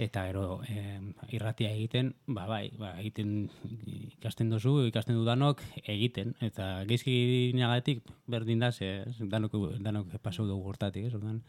Eta 0.00 0.24
gero 0.26 0.58
e, 0.66 0.98
irratia 1.36 1.70
egiten, 1.70 2.14
ba, 2.26 2.48
bai, 2.50 2.64
ba, 2.78 2.96
egiten 2.98 3.48
ikasten 3.86 4.50
duzu, 4.50 4.88
ikasten 4.88 5.20
dudanok 5.20 5.62
egiten. 5.84 6.34
Eta 6.42 6.82
geizki 6.88 7.52
nagatik 7.54 8.02
berdin 8.30 8.64
da, 8.64 8.72
ze, 8.72 9.04
danok, 9.20 9.54
danok 9.84 10.16
pasau 10.22 10.48
dugu 10.48 10.66
gortatik, 10.66 11.06
ez? 11.06 11.14
Ordan, 11.14 11.42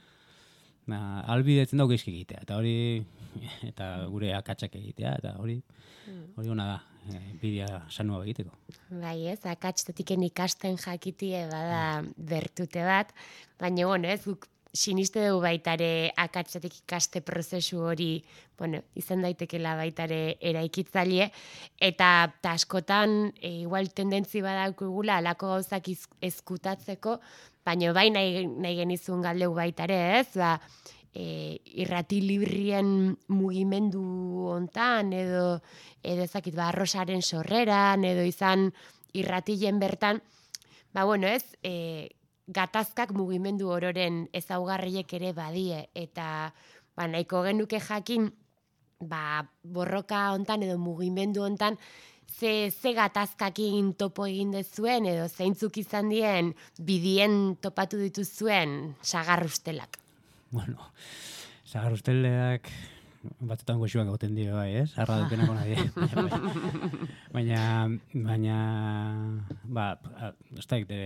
ba, 0.86 1.00
albidetzen 1.34 1.82
dago 1.82 1.96
geizki 1.96 2.14
egitea. 2.14 2.44
Eta 2.46 2.60
hori, 2.62 2.76
eta 3.72 3.90
gure 4.14 4.36
akatsak 4.38 4.78
egitea, 4.78 5.16
eta 5.24 5.34
hori, 5.42 5.58
mm. 6.06 6.28
hori 6.38 6.54
hona 6.54 6.70
da, 6.76 6.80
bidea 7.42 7.84
sanua 7.90 8.24
egiteko. 8.24 8.52
Bai 8.90 9.28
ez, 9.32 9.40
akatstetik 9.46 10.12
ikasten 10.16 10.78
jakitie 10.78 11.46
bada 11.52 12.04
bertute 12.18 12.84
bat, 12.86 13.14
baina 13.60 13.88
bueno 13.88 14.08
ez, 14.08 14.24
guk 14.26 14.48
siniste 14.76 15.24
dugu 15.24 15.42
baitare 15.46 16.12
akatzetik 16.20 16.82
ikaste 16.84 17.22
prozesu 17.24 17.80
hori, 17.88 18.24
bueno, 18.60 18.82
izan 19.00 19.24
daitekela 19.24 19.76
baitare 19.80 20.38
eraikitzaile, 20.42 21.30
eta 21.80 22.10
askotan 22.52 23.32
e, 23.40 23.62
igual 23.64 23.88
tendentzi 23.96 24.44
badaukugula 24.44 25.22
alako 25.22 25.54
gauzak 25.56 25.88
ezkutatzeko, 26.22 27.20
baina 27.66 27.94
bai 27.96 28.10
nahi, 28.12 28.46
nahi 28.48 28.82
genizun 28.82 29.24
galdeu 29.24 29.54
baitare 29.56 29.98
ez, 30.20 30.28
ba, 30.36 30.58
e, 31.16 31.58
irrati 31.80 32.20
librien 32.22 33.16
mugimendu 33.32 34.04
hontan 34.52 35.14
edo 35.16 35.62
edo 36.04 36.28
ezakit 36.28 36.56
ba 36.56 36.70
arrosaren 36.70 37.24
sorreran 37.24 38.04
edo 38.04 38.28
izan 38.28 38.70
irratilen 39.16 39.80
bertan 39.80 40.22
ba 40.94 41.08
bueno 41.08 41.28
ez 41.28 41.48
e, 41.64 42.12
gatazkak 42.48 43.12
mugimendu 43.18 43.70
ororen 43.74 44.26
ezaugarriek 44.34 45.14
ere 45.18 45.34
badie. 45.34 45.90
Eta 45.98 46.54
ba 46.96 47.08
nahiko 47.08 47.44
genuke 47.44 47.82
jakin 47.82 48.30
ba 49.02 49.44
borroka 49.64 50.32
hontan 50.34 50.64
edo 50.64 50.78
mugimendu 50.78 51.44
hontan 51.44 51.78
ze, 52.28 52.72
ze 52.72 52.94
gatazkakin 52.94 53.94
topo 53.94 54.26
egin 54.26 54.52
dezuen 54.52 55.06
edo 55.06 55.28
zeintzuk 55.28 55.78
izan 55.78 56.10
dien 56.10 56.54
bidien 56.80 57.58
topatu 57.62 58.00
dituzuen 58.00 58.96
sagarrustelak 59.02 60.05
bueno, 60.56 60.92
zagar 61.68 61.94
usteleak 61.94 62.70
batzutan 63.40 63.80
goxuak 63.82 64.08
gauten 64.08 64.36
dio 64.38 64.56
bai, 64.56 64.70
ez? 64.84 64.90
Arra 65.02 65.18
dutenako 65.24 65.56
nahi. 65.58 65.76
baina, 67.36 67.62
baina, 68.14 68.58
ba, 69.64 69.88
ez 70.56 70.68
da, 70.70 70.80
de, 70.92 71.00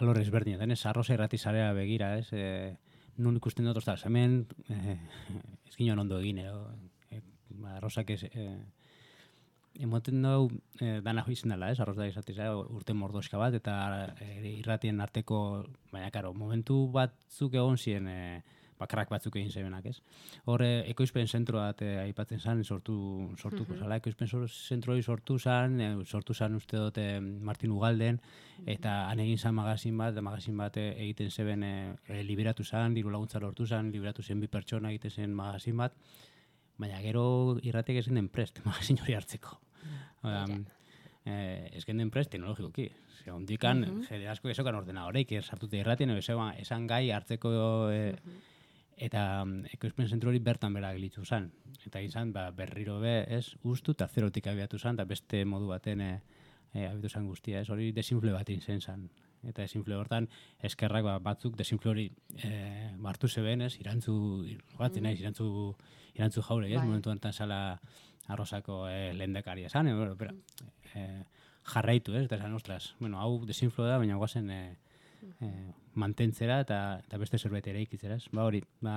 alorrez 0.00 0.28
berdin, 0.32 0.58
denez, 0.60 0.80
arroza 0.86 1.14
irrati 1.16 1.38
zarea 1.38 1.72
begira, 1.76 2.14
ez? 2.18 2.28
E, 2.32 2.76
nun 3.20 3.36
ikusten 3.40 3.68
dut, 3.68 3.80
ozta, 3.82 3.98
hemen, 4.08 4.44
e, 4.70 4.96
ez 5.68 5.76
ginoan 5.76 6.04
ondo 6.06 6.20
egin, 6.22 6.40
edo, 6.46 6.62
e, 7.10 7.20
ba, 7.58 7.76
arrozak 7.78 8.14
ez, 8.16 8.22
e, 8.30 8.46
emoten 9.80 10.22
dugu 10.22 10.60
e, 10.80 11.00
dana 11.04 11.24
joizen 11.26 11.54
dela, 11.54 11.70
ez? 11.72 11.80
Arroza 11.80 12.06
izatez, 12.06 12.36
urte 12.76 12.94
mordoska 12.94 13.38
bat, 13.40 13.54
eta 13.56 13.74
e, 14.20 14.30
irratien 14.58 15.00
arteko, 15.00 15.40
baina, 15.92 16.10
karo, 16.14 16.32
momentu 16.34 16.86
batzuk 16.94 17.54
egon 17.54 17.78
ziren, 17.78 18.08
e, 18.08 18.42
bakarrak 18.80 19.10
batzuk 19.12 19.36
egin 19.36 19.52
zebenak, 19.52 19.86
ez? 19.90 19.98
Hor, 20.48 20.64
ekoizpen 20.64 21.28
zentro 21.28 21.60
bat 21.60 21.82
eh, 21.84 21.98
aipatzen 22.06 22.40
zen, 22.40 22.62
sortu, 22.64 22.96
sortuko 23.36 23.74
mm 23.74 23.82
-hmm. 23.82 23.96
ekoizpen 23.98 24.28
zentro 24.48 24.94
hori 24.94 25.02
sortu 25.02 25.38
zen, 25.38 25.80
e, 25.80 25.90
sortu 26.04 26.34
zen 26.34 26.56
uste 26.56 26.76
dute 26.76 27.06
Martin 27.20 27.70
Ugalden, 27.76 28.20
eta 28.66 29.10
han 29.10 29.20
egin 29.20 29.38
zen 29.38 29.54
magazin 29.54 29.96
bat, 29.98 30.20
magazin 30.22 30.56
bat 30.56 30.76
egiten 30.76 31.30
zeben 31.30 31.62
e, 31.62 32.22
liberatu 32.24 32.64
zen, 32.64 32.94
diru 32.94 33.10
laguntza 33.10 33.40
lortu 33.40 33.66
zen, 33.66 33.92
liberatu 33.92 34.22
zen 34.22 34.40
bi 34.40 34.48
pertsona 34.48 34.90
egiten 34.90 35.10
zen 35.10 35.34
magazin 35.34 35.76
bat, 35.76 35.92
baina 36.78 37.00
gero 37.00 37.58
irratek 37.62 37.96
ezen 37.96 38.14
den 38.14 38.28
prest, 38.28 38.60
magazin 38.70 38.98
hori 39.02 39.14
hartzeko. 39.14 39.60
Um, 40.22 40.64
eh, 41.24 41.70
ez 41.72 41.84
genden 41.84 42.10
prest, 42.10 42.30
teknologikoki. 42.30 42.90
Ze 43.22 43.32
ondikan, 43.32 43.80
mm 43.80 43.84
-hmm. 43.84 44.08
jede 44.08 44.28
asko 44.28 44.48
esokan 44.48 44.74
ordenadoreik, 44.74 45.32
sartute 45.42 45.76
irratien, 45.76 46.10
esan 46.10 46.86
gai 46.86 47.10
hartzeko 47.10 47.90
e, 47.90 48.14
eta 48.96 49.42
um, 49.42 49.64
ekoizpen 49.72 50.08
zentru 50.08 50.30
hori 50.30 50.38
bertan 50.38 50.74
bera 50.74 50.92
gilitzu 50.94 51.24
zen. 51.24 51.50
Eta 51.86 52.00
izan, 52.00 52.32
ba, 52.32 52.50
berriro 52.50 52.98
be, 53.00 53.24
ez, 53.28 53.56
ustu 53.62 53.92
eta 53.92 54.08
zerotik 54.08 54.46
abiatu 54.46 54.78
zen, 54.78 54.94
eta 54.94 55.04
beste 55.04 55.44
modu 55.44 55.66
baten 55.66 56.00
e, 56.00 56.22
e, 56.74 56.86
abiatu 56.86 57.08
zen 57.08 57.26
guztia, 57.26 57.60
ez, 57.60 57.70
hori 57.70 57.92
desinfle 57.92 58.32
bat 58.32 58.52
zen 58.60 58.80
zen. 58.80 59.08
Eta 59.42 59.62
desinfle 59.62 59.96
hortan, 59.96 60.28
eskerrak 60.62 61.04
ba, 61.04 61.18
batzuk 61.18 61.56
desinfle 61.56 61.90
hori 61.90 62.10
e, 62.44 62.90
martu 62.98 63.28
zeben, 63.28 63.62
ez, 63.62 63.78
irantzu, 63.80 64.44
bat, 64.78 64.92
mm. 65.00 65.06
irantzu, 65.24 65.74
irantzu 66.14 66.42
jaure, 66.42 66.68
ez, 66.68 66.76
bai. 66.76 66.86
momentu 66.86 67.10
enten 67.10 67.32
zala 67.32 67.80
arrozako 68.30 68.86
e, 68.88 69.12
lendekaria 69.18 69.68
zen, 69.68 69.90
e, 69.90 70.14
pero, 70.18 70.34
e, 70.94 71.06
jarraitu, 71.70 72.14
ez, 72.16 72.24
eta 72.24 72.38
esan, 72.40 72.54
ostras, 72.54 72.94
bueno, 72.98 73.20
hau 73.20 73.44
desinfle 73.46 73.86
da, 73.86 73.98
baina 73.98 74.16
guazen, 74.20 74.50
e, 74.50 74.62
eh, 75.40 75.72
mantentzera 75.94 76.60
eta, 76.64 77.00
eta 77.04 77.18
beste 77.20 77.38
zerbait 77.38 77.66
ere 77.66 77.82
ikitzera. 77.84 78.18
Ba 78.32 78.46
hori, 78.48 78.62
ba, 78.84 78.96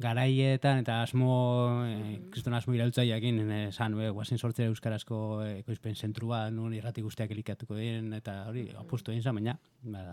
garaietan 0.00 0.80
eta 0.82 1.02
asmo, 1.04 1.84
eh, 1.86 2.18
kriston 2.32 2.56
asmo 2.56 2.74
iraultzaiakin, 2.76 3.42
esan, 3.68 3.96
be, 3.98 4.10
guazen 4.16 4.38
sortzera 4.40 4.72
euskarazko 4.72 5.20
ekoizpen 5.60 5.94
zentrua, 5.94 6.46
nun 6.50 6.74
irrati 6.74 7.04
guztiak 7.04 7.30
elikatuko 7.36 7.78
diren, 7.78 8.12
eta 8.16 8.42
hori, 8.48 8.68
apustu 8.80 9.12
egin 9.14 9.40
baina, 9.40 9.58
ba, 9.82 10.04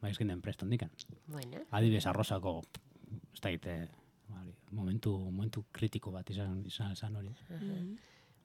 ba 0.00 0.12
ezken 0.12 0.34
den 0.34 0.42
preston 0.42 0.70
dikan. 0.70 0.92
Bueno. 1.28 1.64
Adibes 1.70 2.06
arrozako, 2.06 2.60
ez 3.32 3.40
da 3.40 3.99
eh, 4.30 4.34
ba, 4.34 4.44
momentu, 4.72 5.16
momentu 5.18 5.64
kritiko 5.72 6.10
bat 6.14 6.30
izan, 6.30 6.62
izan, 6.66 6.92
izan 6.92 7.16
hori. 7.16 7.34
Mm. 7.50 7.96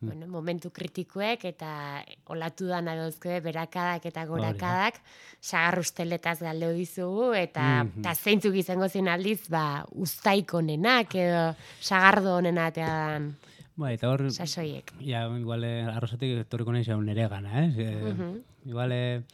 bueno, 0.02 0.28
momentu 0.28 0.70
kritikuek 0.76 1.46
eta 1.46 2.04
olatu 2.28 2.68
da 2.68 2.82
dauzke 2.82 3.40
berakadak 3.40 4.06
eta 4.06 4.26
gorakadak 4.26 5.00
sagarrusteletaz 5.40 6.40
galdeu 6.42 6.74
dizugu 6.76 7.34
eta 7.34 7.84
mm 7.84 7.88
-hmm. 7.90 8.04
ta 8.04 8.16
zeintzuk 8.16 8.56
izango 8.56 8.90
zen 8.90 9.08
aldiz 9.08 9.48
ba 9.50 9.86
ustaiko 9.92 10.62
nenak 10.62 11.16
edo 11.16 11.56
sagardo 11.80 12.38
honenatean 12.38 13.36
Ba, 13.76 13.92
eta 13.92 14.08
hor... 14.08 14.32
Sasoiek. 14.32 14.94
Ja, 15.04 15.26
igual, 15.36 15.66
arrozatik 15.66 16.46
etorriko 16.46 16.72
nahi 16.72 16.86
zegoen 16.86 17.10
nere 17.12 17.28
gana, 17.28 17.66
eh? 17.66 17.72
E, 17.76 18.14
mm 18.14 18.36
Igual, 18.66 18.92
e, 18.92 19.26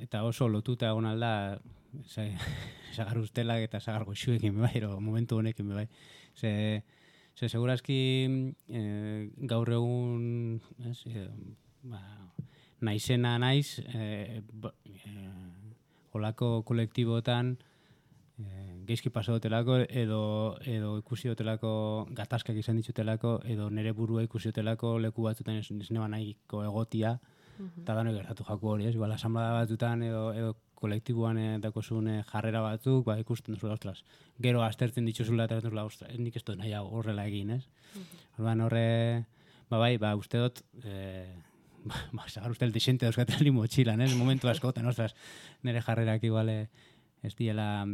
eta 0.00 0.22
oso 0.24 0.46
lotuta 0.48 0.88
egon 0.88 1.04
alda, 1.04 1.58
sagarrustelak 2.96 3.64
eta 3.66 3.80
sagargo 3.80 4.14
xuekin, 4.14 4.60
bai, 4.60 4.80
momentu 5.00 5.38
honekin, 5.38 5.68
bai. 5.74 5.88
Ze, 6.34 6.82
Ze, 7.34 7.48
segurazki 7.48 7.96
eh, 8.70 9.30
gaur 9.50 9.70
egun, 9.74 10.60
ez, 10.86 11.00
eh, 11.10 11.26
ba, 11.82 11.98
naizena 12.84 13.38
naiz, 13.42 13.80
e, 13.80 14.40
ba, 14.52 14.70
e, 14.86 15.14
olako 16.14 16.62
kolektibotan, 16.62 17.56
e, 18.38 18.44
geizki 18.86 19.10
paso 19.10 19.34
dutelako, 19.34 19.80
edo, 19.88 20.20
edo 20.62 20.94
ikusi 21.00 21.32
dutelako 21.32 21.72
gatazkak 22.14 22.60
izan 22.62 22.78
ditutelako, 22.78 23.40
edo 23.50 23.66
nere 23.70 23.90
burua 23.92 24.22
ikusi 24.22 24.52
dutelako 24.52 24.98
leku 25.02 25.26
batzutan 25.26 25.58
ez, 25.58 25.66
ez 25.72 25.90
nahiko 25.90 26.62
egotia, 26.62 27.18
eta 27.82 27.94
mm 27.94 28.14
gertatu 28.14 28.44
jaku 28.44 28.68
hori, 28.68 28.86
ez? 28.86 28.94
Igual, 28.94 29.12
asamblea 29.12 29.52
batzutan 29.58 30.02
edo, 30.02 30.32
edo 30.32 30.56
kolektiboan 30.78 31.38
eh, 31.38 31.58
dakozun 31.62 32.08
eh, 32.10 32.20
jarrera 32.30 32.62
batzuk, 32.64 33.04
ba, 33.06 33.18
ikusten 33.20 33.54
duzula, 33.54 33.78
ostras, 33.78 34.04
gero 34.42 34.62
aztertzen 34.62 35.06
dituzula, 35.08 35.48
eta 35.48 35.60
duzula, 35.60 35.86
ostras, 35.88 36.10
ez 36.12 36.20
nik 36.20 36.36
ez 36.36 36.44
dut 36.44 36.58
nahi 36.60 36.74
hau 36.76 36.84
horrela 36.98 37.26
egin, 37.30 37.54
ez? 37.56 37.64
Orduan 38.38 38.64
horre, 38.66 38.86
ba, 39.70 39.78
bai, 39.78 39.96
ba, 40.02 40.14
uste 40.18 40.42
dut, 40.42 40.64
eh, 40.84 41.30
ba, 41.88 42.00
ba, 42.12 42.26
zagar 42.28 42.54
uste 42.54 42.68
desente 42.74 43.06
dauzkaten 43.06 43.44
li 43.44 43.54
motxilan, 43.54 44.00
ez? 44.04 44.12
Momentu 44.18 44.50
askotan, 44.52 44.86
ostras, 44.90 45.14
nire 45.62 45.82
jarrerak 45.84 46.24
iguale 46.24 46.58
ez 47.24 47.32
diela 47.36 47.86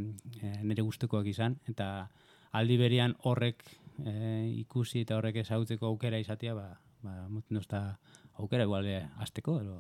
eh, 0.43 0.59
nire 0.67 0.83
gustukoak 0.83 1.29
izan, 1.31 1.57
eta 1.71 2.11
aldi 2.59 2.77
berian 2.81 3.15
horrek 3.31 3.63
eh, 4.03 4.51
ikusi 4.59 5.05
eta 5.05 5.17
horrek 5.21 5.39
ezautzeko 5.45 5.87
aukera 5.93 6.19
izatea, 6.19 6.57
ba, 6.59 6.81
ba, 7.05 7.17
mutzen 7.31 7.61
aukera 8.41 8.67
igual 8.67 8.87
eh, 8.87 9.05
azteko, 9.23 9.61
edo, 9.63 9.79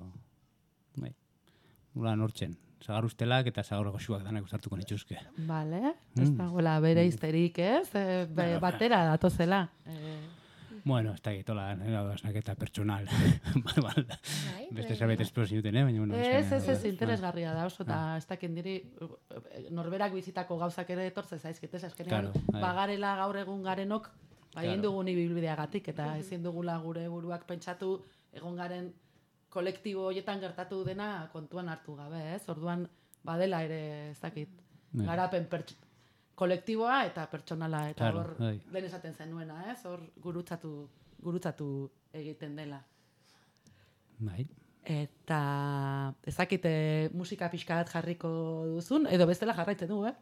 bai, 0.96 1.14
Ula 1.98 2.14
nortzen, 2.14 2.54
zagar 2.84 3.04
ustelak 3.04 3.46
eta 3.46 3.62
zagar 3.62 3.90
goxuak 3.92 4.22
danak 4.24 4.44
ustartuko 4.44 4.76
nituzke. 4.76 5.18
Vale, 5.48 5.94
ez 6.20 6.30
dagoela 6.36 6.78
bere 6.80 7.04
izterik, 7.06 7.58
ez? 7.58 7.88
E, 7.94 8.26
be, 8.26 8.58
batera 8.58 9.04
datozela. 9.12 9.68
E, 9.86 10.18
Bueno, 10.82 11.12
ez 11.12 11.20
da 11.20 11.34
gitola, 11.36 11.74
eta 12.32 12.54
pertsonal. 12.56 13.04
Bal, 13.04 13.82
bal, 13.84 14.06
Bai, 14.06 14.62
Beste 14.70 14.94
bai, 14.94 14.96
zerbait 14.96 15.18
bai. 15.18 15.26
espero 15.26 15.46
zinuten, 15.46 15.76
eh? 15.76 15.82
Baina, 15.84 15.98
bueno, 15.98 16.14
Ez, 16.16 16.52
ez, 16.56 16.68
ez, 16.72 16.84
interesgarria 16.88 17.52
da 17.52 17.66
oso, 17.66 17.82
eta 17.84 18.16
ez 18.16 18.24
dakit 18.26 18.54
diri 18.56 18.78
norberak 19.76 20.14
bizitako 20.16 20.56
gauzak 20.62 20.88
ere 20.96 21.04
etortze 21.10 21.38
zaizkit, 21.38 21.74
ez 21.74 21.84
azkenean, 21.84 22.30
Claro, 22.32 22.46
bai. 22.48 22.62
bagarela 22.62 23.12
gaur 23.20 23.36
egun 23.42 23.62
garenok, 23.62 24.08
ba, 24.54 24.62
egin 24.64 24.80
Claro. 24.80 24.82
dugun 24.88 25.08
ibilbideagatik, 25.12 25.88
eta 25.92 26.16
ezin 26.18 26.42
dugula 26.42 26.78
gure 26.78 27.06
buruak 27.12 27.44
pentsatu 27.44 27.98
egon 28.32 28.56
garen 28.56 28.92
kolektibo 29.50 30.06
horietan 30.08 30.40
gertatu 30.40 30.82
dena 30.86 31.28
kontuan 31.32 31.68
hartu 31.68 31.96
gabe, 31.98 32.20
ez? 32.36 32.42
Orduan, 32.48 32.86
badela 33.26 33.62
ere, 33.66 33.80
ez 34.12 34.18
dakit, 34.22 34.50
Bai. 34.92 35.06
garapen 35.06 35.46
kolektiboa 36.40 37.04
eta 37.06 37.26
pertsonala, 37.30 37.88
eta 37.90 38.04
Claro, 38.06 38.20
hor, 38.20 38.36
bai. 38.38 38.54
lehen 38.72 38.86
esaten 38.86 39.14
zenuena, 39.14 39.58
ez? 39.72 39.84
Hor, 39.86 40.00
gurutzatu, 40.22 40.88
gurutzatu 41.20 41.90
egiten 42.12 42.56
dela. 42.56 42.80
Bai. 44.18 44.46
Eta 44.84 45.40
ezakite 46.26 47.10
musika 47.12 47.50
pixka 47.52 47.76
bat 47.82 47.90
jarriko 47.92 48.30
duzun, 48.76 49.06
edo 49.06 49.26
bestela 49.28 49.54
jarraitzen 49.54 49.88
du, 49.88 50.04
eh? 50.08 50.14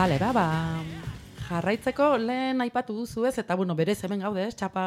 Bale, 0.00 0.16
ba, 0.16 0.30
ba, 0.32 0.44
jarraitzeko 1.44 2.14
lehen 2.16 2.62
aipatu 2.64 2.94
duzu 2.96 3.26
ez, 3.28 3.34
eta 3.42 3.52
bueno, 3.52 3.74
berez 3.76 3.98
hemen 4.06 4.22
gaude 4.24 4.46
ez, 4.46 4.54
txapa 4.56 4.84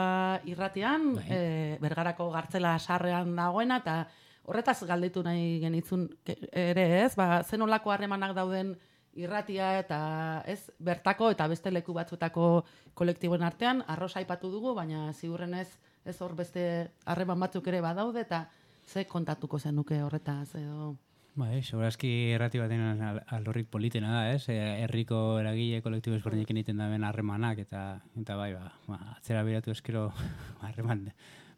irratian, 0.49 1.03
Bai. 1.19 1.25
e, 1.29 1.41
bergarako 1.83 2.31
gartzela 2.33 2.71
sarrean 2.79 3.35
dagoena, 3.37 3.77
eta 3.83 4.07
horretaz 4.49 4.79
galdetu 4.89 5.21
nahi 5.21 5.59
genitzun 5.61 6.07
ere 6.25 6.87
ez, 7.03 7.11
ba, 7.13 7.43
zen 7.45 7.61
olako 7.61 7.93
harremanak 7.93 8.33
dauden 8.39 8.73
irratia 9.13 9.69
eta 9.83 10.01
ez 10.49 10.63
bertako 10.81 11.29
eta 11.37 11.45
beste 11.53 11.69
leku 11.69 11.93
batzutako 11.93 12.49
kolektiboen 12.97 13.45
artean, 13.45 13.85
arrosa 13.85 14.17
aipatu 14.25 14.49
dugu, 14.49 14.73
baina 14.73 15.11
ziurrenez 15.13 15.67
ez 16.09 16.19
hor 16.25 16.33
beste 16.41 16.67
harreman 17.05 17.45
batzuk 17.45 17.69
ere 17.69 17.85
badaude, 17.85 18.25
eta 18.25 18.47
ze 18.81 19.05
kontatuko 19.05 19.61
zenuke 19.61 20.01
horretaz, 20.01 20.55
edo... 20.57 20.95
Bai, 21.33 21.63
segurazki 21.63 22.09
errati 22.35 22.59
baten 22.61 22.81
al- 23.01 23.23
alorrik 23.33 23.65
politena 23.73 24.11
da, 24.13 24.33
ez? 24.35 24.43
E, 24.53 24.57
herriko 24.83 25.39
eragile 25.41 25.79
kolektibo 25.81 26.15
ezberdinekin 26.19 26.59
egiten 26.61 26.77
da 26.77 26.85
ben 26.91 27.03
harremanak, 27.07 27.57
eta, 27.63 28.03
eta 28.21 28.35
bai, 28.37 28.51
ba, 28.53 28.69
ba, 28.85 28.99
atzera 29.15 29.41
biratu 29.47 29.73
eskero 29.73 30.03
harreman 30.67 31.07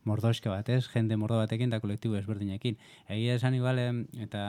mordoska 0.08 0.54
bat, 0.54 0.70
ez? 0.72 0.86
Jende 0.94 1.18
mordo 1.20 1.42
batekin 1.42 1.74
eta 1.74 1.82
kolektibo 1.84 2.16
ezberdinekin. 2.16 2.80
Egia 3.18 3.36
esan 3.36 3.58
igual, 3.60 3.82
eta 4.28 4.46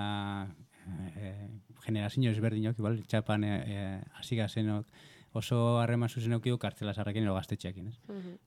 e, 1.19 1.35
generazio 1.83 2.31
ezberdinok, 2.31 2.79
igual, 2.79 3.03
txapan 3.11 3.49
e, 3.51 3.53
e, 3.67 3.91
oso 5.37 5.59
harreman 5.81 6.09
zuzenok 6.09 6.47
idu 6.49 6.57
kartzela 6.59 6.95
sarrekin 6.95 7.25
edo 7.27 7.35
gaztetxeakin, 7.37 7.89
ez? 7.93 7.99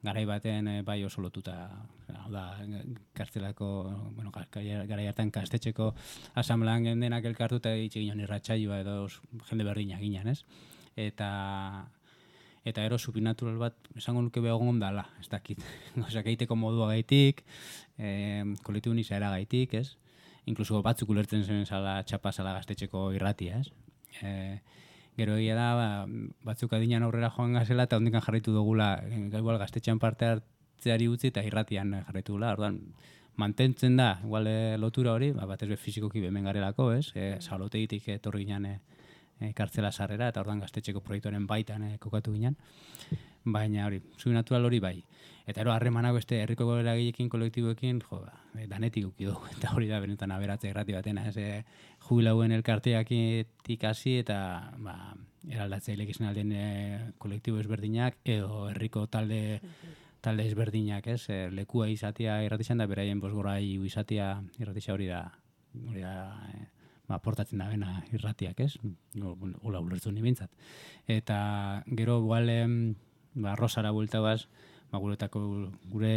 Garai 0.04 0.23
baten 0.25 0.67
eh, 0.67 0.82
bai 0.88 1.04
oso 1.06 1.21
lotuta, 1.21 1.54
da, 2.34 2.43
kartzelako, 3.13 3.67
bueno, 4.15 4.32
ga- 4.32 4.47
ga- 4.52 4.86
garai 4.89 5.06
hartan 5.08 5.32
kastetxeko 5.32 5.91
asamblean 6.41 6.84
gendenak 6.88 7.25
elkartu 7.25 7.60
eta 7.62 7.75
itxe 7.75 7.99
ginen 8.02 8.19
irratsaioa 8.25 8.82
edo 8.82 8.97
jende 9.49 9.63
berdina 9.67 9.99
ginen, 10.02 10.28
ez? 10.34 10.43
Eta 10.95 11.30
eta 12.67 12.84
ero 12.86 12.97
supinatural 12.99 13.56
bat 13.58 13.75
esango 13.95 14.21
nuke 14.21 14.41
begon 14.43 14.80
dala, 14.82 15.06
ez 15.21 15.30
dakit. 15.32 15.62
Osea, 16.06 16.21
egiteko 16.25 16.56
modua 16.60 16.89
gaitik, 16.91 17.43
eh, 17.97 18.43
kolektibo 18.63 18.95
izaera 18.99 19.30
gaitik, 19.32 19.73
ez? 19.80 19.95
Inkluso 20.45 20.82
batzuk 20.84 21.10
ulertzen 21.13 21.43
zen 21.45 21.65
zala 21.65 22.02
txapa 22.04 22.32
zala 22.34 22.54
gaztetxeko 22.58 23.12
irratia, 23.15 23.60
ez? 23.62 23.71
Eh, 24.21 24.60
gero 25.20 25.38
egia 25.38 25.56
da, 25.58 25.70
ba, 25.76 25.88
batzuk 26.48 26.74
adinan 26.78 27.06
aurrera 27.06 27.32
joan 27.36 27.58
gazela 27.60 27.86
eta 27.90 28.00
ondikan 28.00 28.24
jarraitu 28.26 28.56
dugula, 28.56 28.94
eh, 29.06 29.28
igual 29.28 29.60
gaztetxean 29.62 30.00
parte 30.00 30.32
hartzeari 30.34 31.10
utzi 31.12 31.34
eta 31.34 31.44
irratian 31.46 31.94
eh, 31.94 32.04
jarraitu 32.08 32.34
dugula, 32.34 32.54
orduan, 32.58 32.80
mantentzen 33.40 33.96
da, 34.00 34.14
igual 34.24 34.48
eh, 34.52 34.78
lotura 34.78 35.14
hori, 35.16 35.32
ba, 35.36 35.48
batez 35.50 35.70
be 35.70 35.78
fizikoki 35.80 36.24
bemen 36.24 36.48
garelako, 36.50 36.92
ez? 36.96 37.12
E, 37.16 37.30
Zaulotegitik 37.40 38.10
etorri 38.16 38.46
ginen 38.48 38.80
e, 39.39 39.54
kartzela 39.54 39.91
sarrera, 39.91 40.30
eta 40.30 40.43
orduan 40.43 40.62
gaztetxeko 40.63 41.02
proiektuaren 41.06 41.47
baitan 41.47 41.84
e, 41.88 41.97
kokatu 41.97 42.34
ginen. 42.36 42.58
Baina 43.43 43.86
hori, 43.88 44.02
zui 44.19 44.34
natural 44.36 44.65
hori 44.67 44.80
bai. 44.84 44.97
Eta 45.49 45.63
ero 45.63 45.71
harremanak 45.73 46.13
beste 46.19 46.41
herriko 46.43 46.67
eragilekin 46.78 47.30
kolektiboekin, 47.30 48.02
jo, 48.10 48.21
e, 48.54 48.67
danetik 48.67 49.08
uki 49.08 49.30
dugu. 49.30 49.47
Eta 49.58 49.73
hori 49.75 49.88
da 49.89 50.02
benetan 50.04 50.32
aberatze 50.36 50.69
errati 50.69 50.93
batena, 50.93 51.25
ez 51.30 51.38
e, 51.38 51.63
jubilauen 52.08 52.52
elkarteakitik 52.60 53.88
hasi 53.89 54.19
eta 54.23 54.39
ba, 54.78 54.97
eraldatzeilek 55.47 56.12
izan 56.13 56.30
alden 56.30 56.52
e, 56.52 56.67
kolektibo 57.17 57.60
ezberdinak 57.63 58.19
edo 58.25 58.67
herriko 58.69 59.08
talde 59.08 59.60
talde 60.21 60.45
ezberdinak, 60.49 61.08
ez? 61.08 61.30
E, 61.32 61.47
lekua 61.56 61.88
izatea 61.89 62.41
irratizan 62.43 62.82
da 62.82 62.88
beraien 62.91 63.21
bosgorai 63.23 63.63
izatea 63.88 64.34
irratisa 64.60 64.93
hori 64.93 65.08
da 65.08 65.23
hori 65.88 66.04
da 66.04 66.15
e, 66.52 66.65
ba, 67.10 67.19
portatzen 67.26 67.60
da 67.60 67.67
bena 67.67 68.00
irratiak, 68.13 68.60
ez? 68.62 68.78
Hola, 69.19 69.82
ulertu 69.82 70.13
ni 70.13 70.24
behintzat. 70.24 70.52
Eta 71.10 71.84
gero 71.98 72.19
igual 72.22 72.50
em, 72.54 72.76
ba, 73.34 73.56
rosara 73.58 73.91
buelta 73.91 74.22
baz, 74.22 74.43
ba, 74.91 75.02
guretako 75.02 75.41
gure 75.89 76.13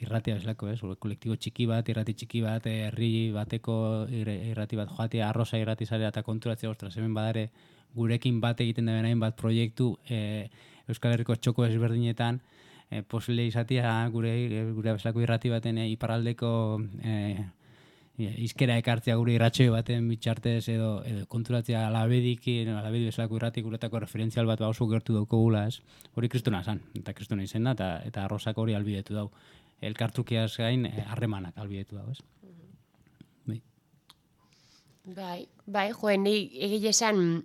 irratia 0.00 0.38
bezalako, 0.38 0.70
ez? 0.70 0.80
Gure 0.80 0.96
kolektibo 1.02 1.36
txiki 1.36 1.66
bat, 1.70 1.88
irrati 1.90 2.14
txiki 2.14 2.42
bat, 2.46 2.66
eh, 2.70 2.86
herri 2.88 3.32
bateko 3.34 3.78
irrati 4.10 4.78
bat 4.78 4.92
joatea, 4.94 5.28
arrosa 5.28 5.58
irrati 5.58 5.86
zarea 5.86 6.14
eta 6.14 6.22
konturatzea, 6.26 6.70
ostras, 6.70 6.96
hemen 6.96 7.14
badare 7.14 7.50
gurekin 7.96 8.40
bat 8.40 8.60
egiten 8.60 8.86
da 8.86 8.96
benain 8.98 9.20
bat 9.20 9.36
proiektu 9.38 9.94
e, 10.08 10.48
Euskal 10.86 11.14
Herriko 11.14 11.34
txoko 11.40 11.64
ezberdinetan, 11.66 12.42
e, 12.90 13.02
posible 13.02 13.46
izatea 13.48 13.92
gure, 14.12 14.32
gure 14.76 14.92
bezalako 14.98 15.24
irrati 15.24 15.50
baten 15.50 15.80
e, 15.80 15.88
iparraldeko 15.94 16.50
e, 17.02 17.10
e, 17.10 17.46
izkera 18.16 18.76
ekartzea 18.80 19.16
gure 19.20 19.34
irratxoi 19.36 19.68
baten 19.72 20.06
bitxartez 20.08 20.68
edo, 20.72 21.02
edo 21.04 21.26
konturatzea 21.28 21.86
alabedik, 21.88 22.48
alabedi 22.72 23.10
bezalako 23.10 23.36
irratik 23.36 23.66
uretako 23.68 24.00
referentzial 24.00 24.46
bat 24.46 24.60
ba 24.60 24.70
oso 24.72 24.86
gertu 24.88 25.14
dauko 25.14 25.40
gula, 25.42 25.66
ez? 25.68 25.80
Hori 26.14 26.28
kristuna 26.32 26.62
zan, 26.62 26.80
eta 26.96 27.12
kristuna 27.12 27.44
izen 27.44 27.64
da, 27.64 27.74
eta, 27.76 27.90
eta 28.06 28.24
arrosak 28.24 28.56
hori 28.58 28.74
albidetu 28.74 29.14
dau. 29.14 29.30
Elkartrukiaz 29.84 30.56
gain, 30.56 30.86
eh, 30.86 31.04
harremanak 31.06 31.58
albidetu 31.58 31.96
dau, 31.96 32.08
ez? 32.10 32.18
Bai. 33.46 33.60
Bai, 35.04 35.46
bai, 35.66 35.90
joen, 35.92 36.26
egile 36.26 36.94
esan, 36.94 37.44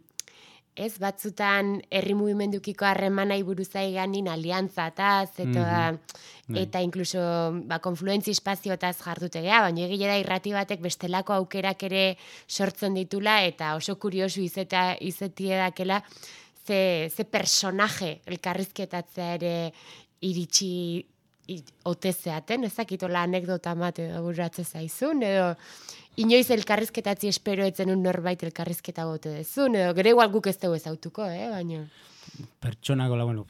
ez, 0.75 0.97
batzutan 1.01 1.75
herri 1.91 2.13
mugimendukiko 2.15 2.86
harremanai 2.88 3.41
buruzai 3.43 3.91
ganin 3.93 4.29
aliantzataz, 4.31 5.29
eta, 5.43 5.65
Bai. 6.47 6.63
eta 6.63 6.81
inkluso 6.84 7.21
ba, 7.67 7.79
konfluentzi 7.84 8.31
espaziotaz 8.31 8.95
jardutegea, 9.03 9.62
baina 9.67 9.86
egile 9.88 10.07
da 10.07 10.17
irrati 10.21 10.55
batek 10.55 10.81
bestelako 10.81 11.36
aukerak 11.39 11.84
ere 11.89 12.05
sortzen 12.47 12.95
ditula, 12.97 13.41
eta 13.47 13.75
oso 13.75 13.97
kuriosu 13.99 14.41
izeta, 14.45 14.95
izetie 14.99 15.57
dakela, 15.60 16.01
ze, 16.65 17.10
ze 17.10 17.23
personaje 17.25 18.19
elkarrizketatzea 18.25 19.34
ere 19.39 19.55
iritsi 20.21 20.71
ote 21.89 22.13
zeaten, 22.13 22.63
ezakitola 22.63 23.25
anekdota 23.25 23.73
bat 23.75 23.99
edo 23.99 24.21
burratze 24.23 24.63
zaizun, 24.63 25.23
edo 25.25 25.49
inoiz 26.19 26.50
elkarrizketatzi 26.52 27.30
espero 27.32 27.65
etzen 27.67 27.91
un 27.93 28.04
norbait 28.04 28.41
elkarrizketa 28.43 29.06
gote 29.08 29.32
dezun, 29.38 29.78
edo 29.80 29.93
gero 29.97 30.15
igual 30.15 30.32
guk 30.34 30.50
ez 30.52 30.58
dugu 30.60 30.80
ezautuko, 30.80 31.28
eh, 31.30 31.47
baina... 31.52 31.86
pertsonako 32.60 33.17
la, 33.19 33.28
bueno, 33.28 33.45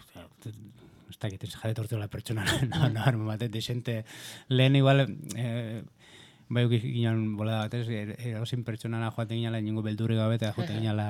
ez 0.45 1.17
dakit, 1.19 1.43
ez 1.43 1.55
jarret 1.55 1.79
orteo 1.79 1.99
la 1.99 2.09
pertsona, 2.11 2.45
no, 2.73 2.89
no, 2.89 3.01
arma 3.05 3.33
bat, 3.33 3.47
desente, 3.51 4.03
lehen 4.49 4.77
igual, 4.79 5.05
eh, 5.35 5.81
bai 6.51 6.65
uki 6.67 6.79
ginen 6.83 7.37
bolada 7.39 7.61
batez, 7.63 7.85
er- 7.95 8.17
erosin 8.27 8.65
pertsonara 8.67 9.07
joaten 9.15 9.37
ginala, 9.39 9.59
inungo 9.63 9.81
beldurri 9.85 10.17
gabe, 10.19 10.35
eta 10.35 10.49
joaten 10.51 10.81
ginala, 10.81 11.05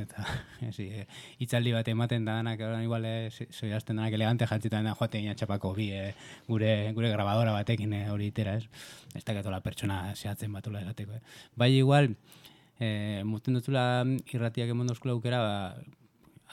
eta, 0.00 0.24
ezi, 0.70 0.86
eh, 1.02 1.06
hitzaldi 1.42 1.74
bat 1.76 1.88
ematen 1.92 2.24
da 2.24 2.38
danak, 2.38 2.62
orain 2.64 2.86
igual, 2.86 3.04
eh, 3.04 3.28
soiazten 3.50 4.00
danak 4.00 4.16
elegante 4.16 4.48
jantzitan 4.48 4.88
da, 4.88 4.94
joaten 4.96 5.26
ginen 5.26 5.36
txapako 5.36 5.74
bi, 5.76 5.90
eh, 5.92 6.14
gure, 6.48 6.70
gure 6.96 7.10
grabadora 7.12 7.52
batekin 7.52 7.92
eh, 7.98 8.06
hori 8.10 8.30
itera, 8.32 8.54
ez? 8.56 8.64
Ez 9.14 9.24
dakitola 9.28 9.60
pertsona 9.60 10.00
zehatzen 10.16 10.52
batula 10.56 10.80
esateko, 10.86 11.18
eh? 11.20 11.20
Bai 11.54 11.68
igual, 11.76 12.14
eh, 12.80 13.20
muten 13.28 13.58
dutula 13.60 13.84
irratiak 14.32 14.72
emon 14.72 14.88
dozkula 14.88 15.12
aukera, 15.18 15.42
ba, 15.44 15.98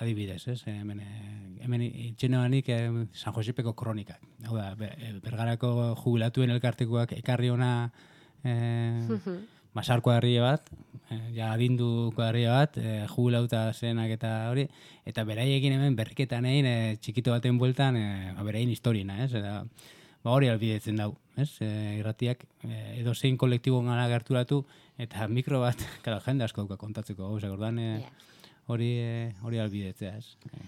adibidez, 0.03 0.41
ez? 0.51 0.57
Hemen, 0.67 0.99
eh, 0.99 1.63
hemen 1.63 1.85
itxenoanik 1.87 2.67
San 3.15 3.31
Josepeko 3.33 3.71
kronikak. 3.79 4.19
Hau 4.43 4.57
da, 4.57 4.73
eh, 4.75 5.13
bergarako 5.23 5.71
jubilatuen 6.03 6.51
elkartekoak 6.51 7.13
ekarri 7.21 7.49
ona 7.53 7.71
eh, 8.45 9.39
basar 9.75 10.01
kuadrille 10.01 10.39
bat, 10.39 10.69
eh, 11.11 11.19
ja 11.35 11.51
adindu 11.51 12.13
kuadrille 12.15 12.53
bat, 12.53 12.77
eh, 12.77 13.03
jubilauta 13.11 13.67
zenak 13.73 14.13
eta 14.15 14.31
hori, 14.51 14.67
eta 15.05 15.25
beraiekin 15.27 15.75
hemen 15.75 15.97
berriketan 15.99 16.47
egin 16.47 16.69
eh, 16.69 16.95
txikito 17.01 17.35
baten 17.35 17.59
bueltan, 17.59 17.99
eh, 17.99 18.33
ba, 18.37 18.47
beraien 18.47 18.71
historiena, 18.71 19.23
ez? 19.25 19.33
Eta, 19.35 19.63
ba 20.25 20.33
hori 20.33 20.49
albidetzen 20.49 20.97
dau, 20.97 21.11
ez? 21.37 21.51
E, 21.61 21.67
irratiak 21.99 22.47
e, 22.65 22.77
edo 23.01 23.13
zein 23.13 23.35
kolektibo 23.37 23.83
gara 23.85 24.07
gerturatu, 24.09 24.63
eta 24.97 25.27
mikro 25.29 25.59
bat, 25.61 25.77
karo, 26.05 26.17
jende 26.25 26.47
asko 26.47 26.63
dauka 26.63 26.79
kontatzeko, 26.81 27.29
gauzak, 27.29 27.53
ordan, 27.53 27.77
e, 27.77 27.99
hori 28.73 28.89
e, 29.03 29.11
hori 29.45 29.61
albidetzea, 29.61 30.15
ez? 30.17 30.33
E, 30.49 30.65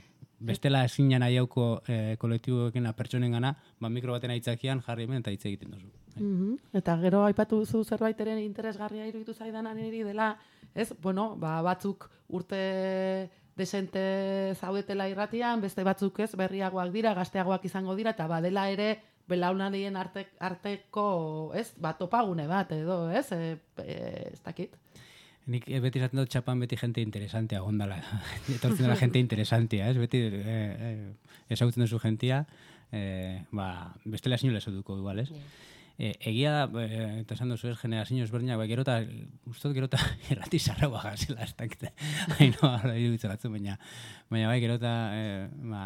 bestela 0.52 0.84
ezin 0.86 1.10
jana 1.10 1.32
jauko 1.34 1.72
e, 1.90 2.18
kolektiboekin 2.22 2.86
pertsonen 2.98 3.34
gana, 3.34 3.56
ba 3.82 3.90
mikro 3.90 4.14
baten 4.14 4.36
aitzakian 4.36 4.84
jarri 4.86 5.10
hemen 5.10 5.26
eta 5.26 5.34
hitz 5.34 5.46
egiten 5.50 5.74
duzu. 5.74 5.90
Mhm. 6.20 6.58
Eta 6.74 6.98
gero 7.02 7.24
aipatu 7.26 7.60
duzu 7.64 7.84
zerbaiteren 7.84 8.40
interesgarria 8.40 9.08
iruditu 9.08 9.34
zaidan 9.34 9.70
niri 9.76 10.04
dela, 10.04 10.38
ez, 10.76 10.94
bueno, 11.02 11.36
ba, 11.36 11.62
batzuk 11.62 12.10
urte 12.30 13.30
desente 13.58 14.54
zaudetela 14.56 15.10
irratian, 15.10 15.62
beste 15.62 15.84
batzuk 15.84 16.20
ez, 16.20 16.36
berriagoak 16.36 16.92
dira, 16.94 17.14
gazteagoak 17.18 17.66
izango 17.66 17.96
dira, 17.96 18.12
eta 18.12 18.28
badela 18.28 18.70
ere 18.70 19.00
belaunaldien 19.28 19.96
arte, 19.98 20.28
arteko, 20.40 21.52
ez, 21.56 21.74
ba, 21.82 21.98
topagune 21.98 22.48
bat 22.48 22.72
edo, 22.72 23.10
ez, 23.12 23.32
e, 23.32 23.58
e, 23.84 23.98
ez 24.34 24.42
dakit. 24.46 24.78
Nik 25.48 25.68
eh, 25.72 25.80
beti 25.80 26.02
esaten 26.02 26.20
dut 26.20 26.32
txapan 26.32 26.60
beti 26.60 26.76
jente 26.80 27.04
interesantea 27.04 27.62
gondala. 27.64 28.02
Etortzen 28.56 28.84
dela 28.84 28.98
jente 29.00 29.20
interesantea, 29.24 29.90
ez? 29.90 29.98
Beti 30.00 30.20
eh, 30.28 30.44
eh, 30.44 31.54
ezagutzen 31.56 31.86
duzu 31.86 32.02
jentia, 32.04 32.42
eh, 32.92 33.44
ba, 33.56 33.94
bestela 34.04 34.38
sinola 34.38 34.60
esaduko 34.60 34.98
igual, 35.00 35.24
ez? 35.24 35.32
E, 35.98 36.12
egia 36.30 36.52
da, 36.54 36.84
e, 36.86 37.06
eta 37.24 37.34
esan 37.34 37.50
duzu 37.50 37.72
ez, 37.72 37.78
generazio 37.80 38.22
ezberdinak, 38.22 38.60
bai, 38.62 38.68
gero 38.70 38.84
eta, 38.86 39.00
ustot 39.50 39.74
gero 39.74 39.88
eta 39.90 39.98
errati 40.34 40.60
zarra 40.62 40.92
baga 40.94 41.16
zela, 41.18 41.42
ez 41.42 41.56
dakite. 41.58 41.90
Haino, 42.38 42.70
ara 42.70 42.94
iruditzen 42.94 43.34
baina, 43.50 43.80
baina 44.30 44.52
bai, 44.52 44.60
gero 44.62 44.76
eta, 44.78 44.94
e, 45.18 45.48
ba, 45.74 45.82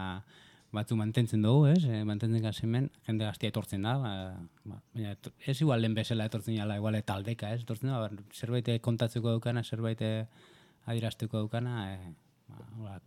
batzu 0.75 0.97
mantentzen 0.99 1.47
dugu, 1.47 1.69
ez? 1.71 1.85
E, 1.87 2.03
mantentzen 2.07 2.43
gazemen, 2.43 2.91
jende 3.07 3.27
gaztia 3.29 3.53
etortzen 3.53 3.87
da, 3.87 3.95
ba, 4.03 4.13
ba, 4.67 4.81
baina 4.91 5.15
ez 5.47 5.57
igual 5.61 5.79
lehen 5.79 5.95
bezala 5.95 6.27
etortzen 6.27 6.59
jala, 6.59 6.75
igual 6.81 6.99
taldeka, 7.07 7.55
ez? 7.55 7.63
Etortzen 7.63 7.93
da, 7.93 8.03
ba, 8.03 8.27
zerbait 8.35 8.67
kontatzeko 8.83 9.31
daukana, 9.31 9.63
zerbait 9.63 10.03
adirazteko 10.91 11.45
daukana, 11.45 11.85
e, 11.93 12.15
ba, 12.51 12.67
hola, 12.81 12.99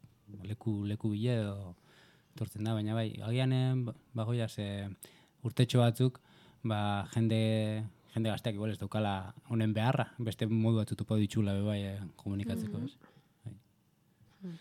leku, 0.49 0.79
leku 0.89 1.13
bile 1.13 1.37
edo 1.43 1.75
etortzen 2.33 2.65
da, 2.65 2.73
baina 2.73 2.97
bai, 2.97 3.11
agian 3.29 3.53
bagoia 4.17 4.49
ze 4.49 4.89
urtetxo 5.45 5.85
batzuk, 5.85 6.25
ba, 6.65 6.79
jende, 7.15 7.41
jende 8.15 8.33
gazteak 8.33 8.57
igual 8.59 8.73
ez 8.73 8.79
daukala 8.81 9.35
honen 9.53 9.75
beharra, 9.77 10.09
beste 10.19 10.49
modu 10.51 10.81
batzu 10.81 10.97
topo 10.97 11.19
ditxula 11.21 11.55
be 11.59 11.63
bai 11.67 11.81
eh, 11.93 11.99
komunikatzeko, 12.21 12.81
ez? 12.85 12.97
Bai. 13.45 14.57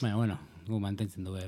Baina, 0.00 0.16
bueno, 0.16 0.38
gu 0.66 0.80
mantentzen 0.82 1.24
dugu, 1.26 1.38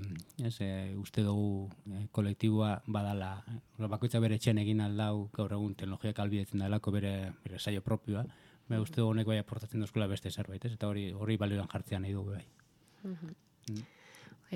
ez, 0.44 0.54
e, 0.60 0.70
uste 1.00 1.24
dugu 1.26 1.68
e, 1.90 2.06
kolektiboa 2.14 2.76
badala, 2.86 3.36
e, 3.50 3.86
bakoitza 3.90 4.20
bere 4.22 4.38
etxen 4.38 4.60
egin 4.62 4.82
aldau, 4.84 5.28
gaur 5.34 5.56
egun 5.56 5.74
teknologiak 5.74 6.20
albidetzen 6.22 6.62
dalako 6.62 6.94
bere, 6.94 7.14
bere 7.46 7.58
saio 7.58 7.82
propioa, 7.82 8.26
Baina 8.64 8.80
uste 8.80 8.96
dugu 8.96 9.12
honek 9.12 9.26
bai 9.28 9.36
aportatzen 9.42 9.82
dozkula 9.84 10.06
beste 10.08 10.30
zerbait, 10.32 10.62
ez? 10.64 10.72
Eta 10.72 10.88
hori 10.88 11.10
hori 11.12 11.36
balioan 11.40 11.68
jartzea 11.68 11.98
nahi 12.00 12.14
dugu 12.16 12.32
bai. 12.38 12.44
Hore, 13.04 13.82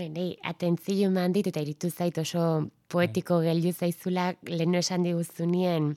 nei, 0.07 0.37
atentzio 0.47 1.09
eman 1.11 1.33
dit 1.35 1.47
eta 1.51 1.63
iritu 1.65 1.91
zait 1.91 2.19
oso 2.23 2.69
poetiko 2.89 3.41
geldu 3.43 3.73
zaizula 3.73 4.31
leheno 4.47 4.79
esan 4.79 5.03
diguzunien, 5.03 5.97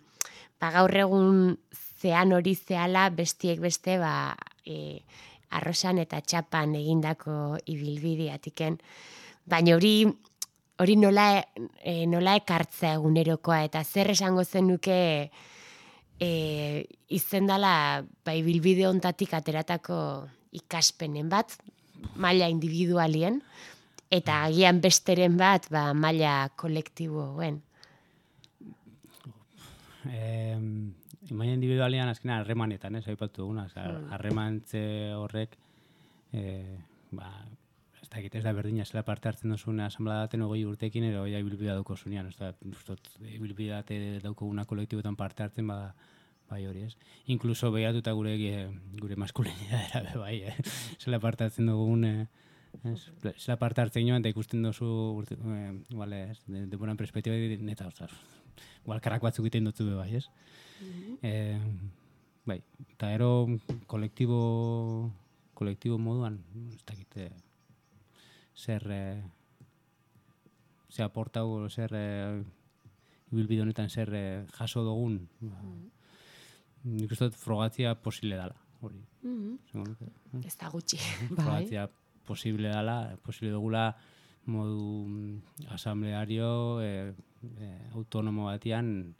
ba 0.59 0.71
gaur 0.73 0.95
egun 1.03 1.57
zean 2.01 2.33
hori 2.33 2.55
zehala 2.55 3.09
bestiek 3.13 3.61
beste 3.61 3.99
ba, 4.01 4.33
e, 4.65 5.03
arrosan 5.51 6.01
eta 6.01 6.21
txapan 6.21 6.73
egindako 6.79 7.59
ibilbideatiken. 7.69 8.79
Baina 9.45 9.75
hori 9.75 9.95
hori 10.81 10.95
nola, 10.97 11.43
e, 11.83 12.07
nola 12.09 12.35
ekartzea 12.39 12.95
egunerokoa 12.97 13.61
eta 13.67 13.83
zer 13.83 14.09
esango 14.15 14.43
zenuke 14.43 14.97
e, 16.17 16.29
izendala 17.13 17.73
ba, 18.25 18.33
ibilbide 18.33 18.87
ontatik 18.89 19.35
ateratako 19.37 19.99
ikaspenen 20.57 21.29
bat, 21.29 21.53
maila 22.15 22.49
individualien, 22.49 23.41
eta 24.11 24.43
agian 24.45 24.81
besteren 24.83 25.37
bat 25.39 25.67
ba, 25.71 25.91
maila 25.95 26.51
kolektiboen. 26.59 27.61
Eh, 30.11 30.57
imaina 31.31 31.53
individualian 31.55 32.11
azkena 32.11 32.41
harremanetan, 32.41 32.97
ez, 32.99 33.05
aipatu 33.07 33.45
duguna, 33.45 33.67
oza, 33.69 33.85
harremantze 34.17 34.83
horrek, 35.15 35.55
eh, 36.33 36.77
ba, 37.15 37.31
ez 38.01 38.09
da 38.09 38.19
ez 38.19 38.43
da 38.43 38.53
berdina, 38.57 38.85
zela 38.85 39.05
parte 39.07 39.29
hartzen 39.29 39.53
duzun 39.53 39.79
asamblea 39.79 40.25
daten 40.25 40.41
ogoi 40.41 40.65
urtekin, 40.65 41.05
ero 41.11 41.23
ja 41.29 41.39
ibilbidea 41.39 41.77
dauko 41.77 41.95
zunean, 41.95 42.27
ez 42.27 42.37
da, 42.39 42.51
ustot, 42.73 43.13
ibilbidea 43.21 43.83
date 43.83 44.19
dauko 44.23 44.49
una 44.49 44.65
kolektiboetan 44.65 45.15
parte 45.15 45.45
hartzen, 45.45 45.69
ba, 45.71 45.93
bai 46.51 46.65
hori, 46.67 46.83
ez. 46.89 46.97
Inkluso 47.31 47.71
behatuta 47.71 48.11
gure 48.17 48.35
eh, 48.35 48.67
gure 48.99 49.15
maskulinidadera 49.15 50.17
bai, 50.25 50.41
eh. 50.51 50.57
Zela 50.99 51.21
parte 51.23 51.45
hartzen 51.47 51.71
dugun, 51.71 52.03
eh, 52.03 52.27
ez, 52.83 52.99
zela 53.37 53.57
parte 53.59 53.81
hartzen 53.81 54.07
joan, 54.07 54.21
eta 54.21 54.31
ikusten 54.31 54.63
duzu, 54.65 54.87
urte, 55.17 55.37
eh, 55.37 55.71
igual, 55.89 56.13
ez, 56.13 56.39
de, 56.47 56.65
de 56.67 56.77
buena 56.77 56.95
perspektiba, 56.95 57.35
neta, 57.61 57.87
ostras, 57.87 58.11
igual 58.83 59.01
karak 59.01 59.23
batzuk 59.23 59.45
egiten 59.45 59.69
dutzu 59.69 59.87
be 59.89 59.97
bai, 59.99 60.09
ez. 60.21 60.25
Eh, 61.21 61.59
bai, 62.45 62.61
eta 62.95 63.11
ero 63.13 63.31
kolektibo, 63.87 65.11
kolektibo 65.57 65.99
moduan, 66.01 66.39
ez 66.73 66.81
dakit, 66.87 67.17
eh, 67.17 67.31
zer, 68.55 68.87
eh, 68.91 69.21
zer 70.89 71.05
aportau, 71.05 71.69
zer 71.69 71.93
eh, 71.95 72.41
ibilbide 73.31 73.63
honetan 73.63 73.89
zer 73.89 74.13
eh, 74.13 74.43
jaso 74.57 74.83
dugun, 74.83 75.21
ba, 75.39 75.61
nik 76.83 77.13
uste 77.13 77.29
dut 77.29 77.37
frogatzia 77.37 77.93
posible 77.95 78.39
dela, 78.41 78.57
hori. 78.81 79.01
Esango 79.21 79.85
nuke. 79.91 80.09
Ez 80.47 80.55
da 80.57 80.71
gutxi. 80.73 80.97
Bai. 81.37 81.65
Posible 82.27 82.69
dela, 82.69 83.15
posible 83.23 83.51
dugula 83.51 83.89
modu 84.45 85.05
mm, 85.07 85.67
asambleario, 85.75 86.81
e, 86.81 87.13
e, 87.57 87.71
autonomo 87.93 88.49
batian 88.49 89.13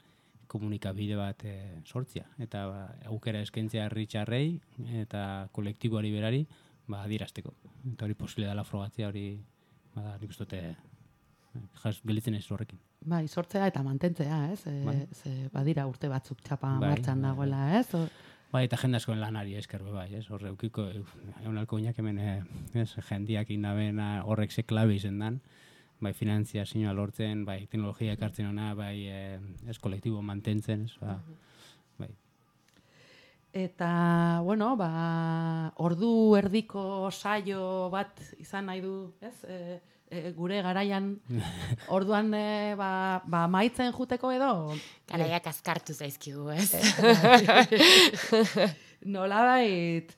komunikabide 0.52 1.16
bat 1.16 1.44
e, 1.48 1.56
sortzia. 1.86 2.26
Eta 2.42 2.66
ba, 2.68 2.82
aukera 3.10 3.40
eskaintzea 3.44 3.86
herritxarrei 3.88 4.58
eta 5.02 5.48
kolektiboari 5.56 6.12
berari 6.12 6.42
ba, 6.86 7.02
adierazteko. 7.06 7.54
Eta 7.94 8.06
hori 8.06 8.18
posible 8.18 8.50
dela 8.50 8.64
frogatzea 8.64 9.08
hori 9.08 9.26
bada, 9.94 10.16
nik 10.20 10.34
uste 10.34 10.62
jas 11.82 11.98
gelitzen 12.04 12.36
ez 12.36 12.44
horrekin. 12.50 12.80
Bai, 13.02 13.24
sortzea 13.28 13.66
eta 13.66 13.82
mantentzea, 13.82 14.44
ez? 14.52 14.60
E, 14.70 14.76
Bai. 14.86 14.98
Ze 15.12 15.32
badira 15.52 15.86
urte 15.90 16.08
batzuk 16.08 16.42
txapa 16.44 16.76
Bai, 16.78 16.92
martxan 16.94 17.20
bai, 17.20 17.30
dagoela, 17.30 17.62
ez? 17.80 17.88
O, 17.98 18.04
Bai, 18.52 18.66
eta 18.66 18.76
jende 18.76 18.98
askoen 19.00 19.20
lanari 19.20 19.54
esker 19.56 19.80
bai, 19.86 20.10
ez? 20.18 20.26
Horre, 20.28 20.50
eukiko, 20.52 20.84
egun 20.92 21.56
alko 21.56 21.78
inak 21.80 21.96
hemen, 22.02 22.18
eh, 22.20 22.40
ez? 22.82 22.90
Jendiak 23.08 23.48
indabena 23.54 24.08
horrek 24.28 24.52
ze 24.52 24.62
klabe 24.68 24.92
izen 24.94 25.18
dan, 25.22 25.38
bai, 26.04 26.12
finantzia 26.12 26.66
sinua 26.66 26.92
lortzen, 26.92 27.46
bai, 27.48 27.62
teknologia 27.70 28.12
ekartzen 28.12 28.50
ona, 28.50 28.74
bai, 28.76 29.06
eh, 29.08 29.38
ez 29.72 29.78
kolektibo 29.80 30.20
mantentzen, 30.20 30.84
ez? 30.84 30.98
Ba, 31.00 31.16
bai. 31.96 32.10
Eta, 33.56 33.88
bueno, 34.44 34.74
ba, 34.76 35.72
ordu 35.80 36.12
erdiko 36.36 37.08
saio 37.10 37.88
bat 37.88 38.20
izan 38.36 38.68
nahi 38.68 38.84
du, 38.84 39.14
ez? 39.24 39.36
E, 39.48 39.80
e, 40.12 40.32
gure 40.36 40.60
garaian, 40.62 41.14
orduan 41.96 42.32
e, 42.36 42.74
ba, 42.78 43.22
ba 43.24 43.46
maitzen 43.50 43.92
juteko 43.96 44.32
edo, 44.34 44.52
Garaiak 45.08 45.48
azkartu 45.48 45.96
zaizkigu, 45.96 46.50
ez? 46.52 46.70
nolabait, 49.14 50.12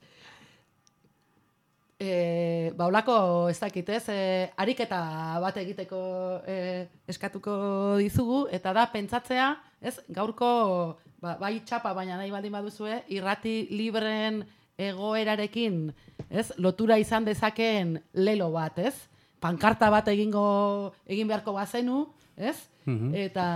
e, 1.98 2.72
ba, 2.76 2.88
olako 2.90 3.48
ez 3.52 3.58
dakit, 3.62 3.94
ez? 3.94 4.02
E, 4.10 4.18
ariketa 4.60 5.00
bat 5.42 5.62
egiteko 5.62 6.02
e, 6.46 6.58
eskatuko 7.10 7.54
dizugu, 8.02 8.44
eta 8.54 8.74
da, 8.76 8.88
pentsatzea, 8.92 9.48
ez? 9.80 9.96
Gaurko, 10.10 10.50
ba, 11.22 11.38
bai 11.40 11.56
txapa, 11.62 11.94
baina 11.96 12.18
nahi 12.18 12.34
baldin 12.34 12.54
baduzue, 12.58 13.04
irrati 13.14 13.56
libreen 13.72 14.42
egoerarekin, 14.74 15.86
ez? 16.28 16.50
Lotura 16.58 16.98
izan 16.98 17.26
dezakeen 17.28 18.00
lelo 18.18 18.50
bat, 18.54 18.82
ez? 18.82 18.96
Pankarta 19.44 19.90
bat 19.92 20.08
egingo 20.08 20.44
egin 21.04 21.28
beharko 21.28 21.52
bazenu, 21.52 22.06
ez? 22.36 22.56
Mhm. 22.86 23.14
Eta 23.26 23.46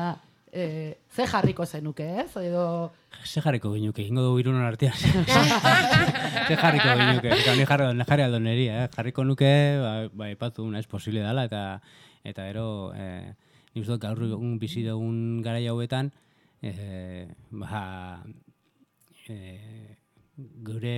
e, 0.52 0.98
ze 1.08 1.26
jarriko 1.26 1.64
zenuke, 1.66 2.04
ez? 2.20 2.30
Edo, 2.36 2.92
Ze 3.24 3.40
jarriko 3.40 3.72
ginuke, 3.72 4.04
ingo 4.04 4.22
dugu 4.22 4.40
irunon 4.40 4.64
artean. 4.64 4.94
Ze 6.48 6.56
jarriko 6.56 6.92
ginuke, 7.00 7.32
eta 7.32 7.54
ni 7.56 7.64
jarri, 7.64 7.88
ni 7.96 8.04
jarri 8.04 8.22
aldo 8.22 8.38
neria, 8.40 8.84
eh? 8.84 8.88
jarriko 8.94 9.24
nuke, 9.24 9.50
ba, 9.80 9.92
ba 10.12 10.30
ipatu 10.30 10.64
una, 10.64 10.78
ez 10.78 10.86
posible 10.86 11.24
dala, 11.24 11.44
eta 11.48 11.80
eta 12.28 12.48
ero, 12.48 12.92
eh, 12.94 13.32
uste 13.74 13.94
dut 13.94 14.02
gaur 14.02 14.20
egun 14.26 14.58
bizi 14.58 14.84
dugun 14.84 15.40
garai 15.42 15.66
hauetan, 15.70 16.12
eh, 16.62 17.28
ba, 17.50 18.22
eh, 19.28 19.96
gure 20.36 20.96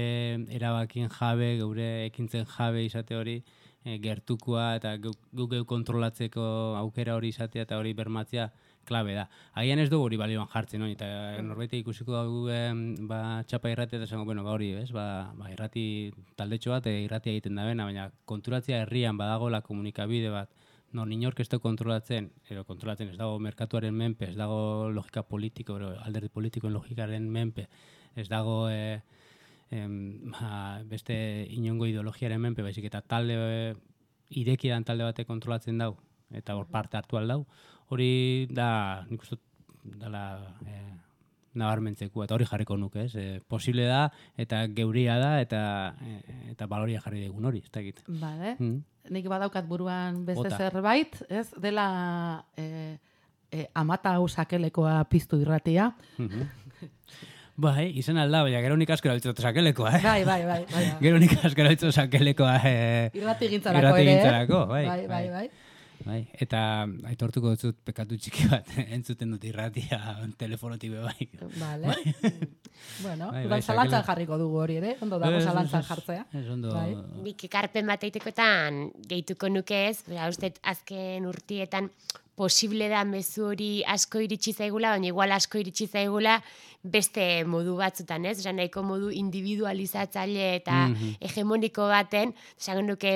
erabakien 0.50 1.08
jabe, 1.08 1.54
gure 1.62 1.90
ekintzen 2.10 2.46
jabe 2.56 2.84
izate 2.84 3.16
hori, 3.16 3.40
eh, 3.84 3.98
gertukoa 4.02 4.74
eta 4.76 4.96
gu 4.98 5.12
gu 5.32 5.46
geu 5.54 5.64
kontrolatzeko 5.64 6.42
aukera 6.80 7.16
hori 7.16 7.28
izatea 7.34 7.62
eta 7.68 7.78
hori 7.78 7.94
bermatzea 7.94 8.50
klabe 8.84 9.14
da. 9.14 9.26
Agian 9.60 9.78
ez 9.78 9.88
dugu 9.90 10.08
hori 10.08 10.18
balioan 10.20 10.48
jartzen, 10.52 10.82
no? 10.82 10.88
eta 10.90 11.06
norbait 11.46 11.72
ikusiko 11.78 12.16
dugu 12.26 12.48
em, 12.54 12.82
ba, 13.08 13.20
txapa 13.46 13.70
irrati 13.70 13.96
eta 13.98 14.08
esango, 14.08 14.24
bueno, 14.24 14.42
ba 14.46 14.54
hori, 14.56 14.72
ez? 14.80 14.90
Ba, 14.96 15.04
ba 15.36 15.50
irrati 15.52 15.84
taldetxo 16.36 16.74
bat, 16.74 16.88
e, 16.90 17.04
irratia 17.04 17.32
egiten 17.34 17.60
da 17.60 17.66
bena, 17.68 17.86
baina 17.86 18.08
konturatzea 18.30 18.82
herrian 18.84 19.20
badagoela 19.20 19.62
komunikabide 19.66 20.32
bat, 20.34 20.50
non 20.92 21.12
inork 21.12 21.40
ez 21.40 21.48
kontrolatzen, 21.62 22.30
edo 22.50 22.64
kontrolatzen 22.66 23.12
ez 23.12 23.18
dago 23.18 23.38
merkatuaren 23.38 23.94
menpe, 23.94 24.30
ez 24.30 24.36
dago 24.36 24.90
logika 24.90 25.22
politiko, 25.22 25.76
edo 25.78 25.94
alderdi 26.02 26.28
politikoen 26.28 26.72
logikaren 26.74 27.30
menpe, 27.30 27.68
ez 28.16 28.28
dago 28.28 28.68
e, 28.70 29.00
em, 29.70 30.30
ba, 30.32 30.82
beste 30.84 31.46
inongo 31.50 31.86
ideologiaren 31.86 32.40
menpe, 32.40 32.62
baizik 32.62 32.84
eta 32.90 33.00
talde 33.02 33.36
e, 33.38 33.74
irekidan 34.30 34.84
talde 34.84 35.04
batek 35.04 35.26
kontrolatzen 35.26 35.78
dau, 35.78 35.96
eta 36.34 36.56
hor 36.56 36.66
parte 36.70 36.96
hartu 36.98 37.16
aldau, 37.18 37.44
hori 37.90 38.46
da, 38.50 39.04
nik 39.10 39.22
uste 39.22 39.38
dala 39.98 40.54
e, 40.66 40.80
nabarmentzeko, 41.58 42.22
eta 42.24 42.34
hori 42.36 42.46
jarriko 42.46 42.76
nuke, 42.78 43.04
ez? 43.08 43.14
E, 43.18 43.40
posible 43.48 43.86
da, 43.90 44.04
eta 44.38 44.62
geuria 44.76 45.16
da, 45.18 45.32
eta 45.42 45.60
e, 46.02 46.20
eta 46.52 46.66
baloria 46.70 47.00
jarri 47.02 47.24
digun 47.24 47.44
hori, 47.50 47.62
ez 47.64 47.70
dakit. 47.74 48.02
Bale, 48.06 48.56
Mm. 48.60 48.82
nik 49.10 49.26
badaukat 49.32 49.66
buruan 49.66 50.24
beste 50.26 50.44
Bota. 50.44 50.56
zerbait, 50.58 51.16
ez? 51.28 51.48
Dela 51.58 52.44
e, 52.56 52.98
e, 53.50 53.66
amata 53.74 54.12
hau 54.14 54.28
sakelekoa 54.28 55.02
piztu 55.10 55.40
irratia. 55.40 55.94
Mhm. 56.18 56.42
Bai, 57.60 57.90
izen 58.00 58.16
alda, 58.20 58.42
baina 58.46 58.60
gero 58.64 58.76
nik 58.80 58.90
asko 58.94 59.10
erabiltzen 59.10 59.36
sakelekoa, 59.44 59.90
eh? 59.98 60.02
Bai, 60.04 60.20
bai, 60.24 60.42
bai. 60.48 60.60
bai. 60.70 60.84
Gero 61.04 61.18
nik 61.20 61.34
asko 61.36 61.60
erabiltzen 61.64 61.92
sakelekoa, 61.92 62.54
eh? 62.64 63.10
Irrati 63.20 63.50
gintzarako 63.52 63.82
Irrati 63.82 64.00
ere. 64.00 64.12
eh? 64.12 64.14
gintzarako, 64.14 64.60
bai, 64.70 64.84
bai, 64.86 65.02
bai, 65.02 65.08
bai. 65.08 65.26
bai. 65.34 65.68
Bai, 66.00 66.22
eta 66.40 66.60
aitortuko 67.10 67.50
dut 67.60 67.76
pekatu 67.84 68.16
txiki 68.16 68.46
bat, 68.48 68.70
entzuten 68.96 69.34
dut 69.34 69.42
irratia 69.44 69.98
telefonotik 70.40 70.94
bai. 70.94 71.26
Vale. 71.60 71.96
bueno, 73.04 73.28
Bai, 73.28 73.42
bai, 73.42 73.50
bai, 73.52 73.60
zalantzan 73.60 74.06
jarriko 74.06 74.38
dugu 74.40 74.62
hori 74.62 74.78
ere, 74.80 74.94
ondo 75.04 75.18
dago 75.20 75.42
zalantzan 75.44 75.84
jartzea. 75.84 76.24
Ez 76.40 76.46
ondo, 76.48 76.72
Bai. 76.72 76.94
Nik 77.26 77.44
ekarpen 77.50 77.92
bat 77.92 78.08
egitekotan 78.08 78.86
gehituko 79.10 79.52
nuke 79.52 79.82
ez, 79.90 79.98
bera, 80.08 80.30
uste 80.32 80.54
azken 80.72 81.28
urtietan 81.28 81.90
posible 82.40 82.88
da 82.88 83.02
mezu 83.04 83.44
hori 83.50 83.82
asko 83.84 84.22
iritsi 84.24 84.54
zaigula, 84.56 84.94
baina 84.94 85.10
igual 85.12 85.32
asko 85.36 85.60
iritsi 85.60 85.86
zaigula 85.92 86.38
beste 86.82 87.26
modu 87.44 87.74
batzutan, 87.76 88.24
ez? 88.30 88.38
Osa, 88.40 88.54
nahiko 88.56 88.80
modu 88.86 89.10
individualizatzaile 89.12 90.54
eta 90.56 90.88
Mhm. 90.88 91.14
hegemoniko 91.20 91.88
baten, 91.92 92.32
esango 92.58 92.82
nuke 92.86 93.14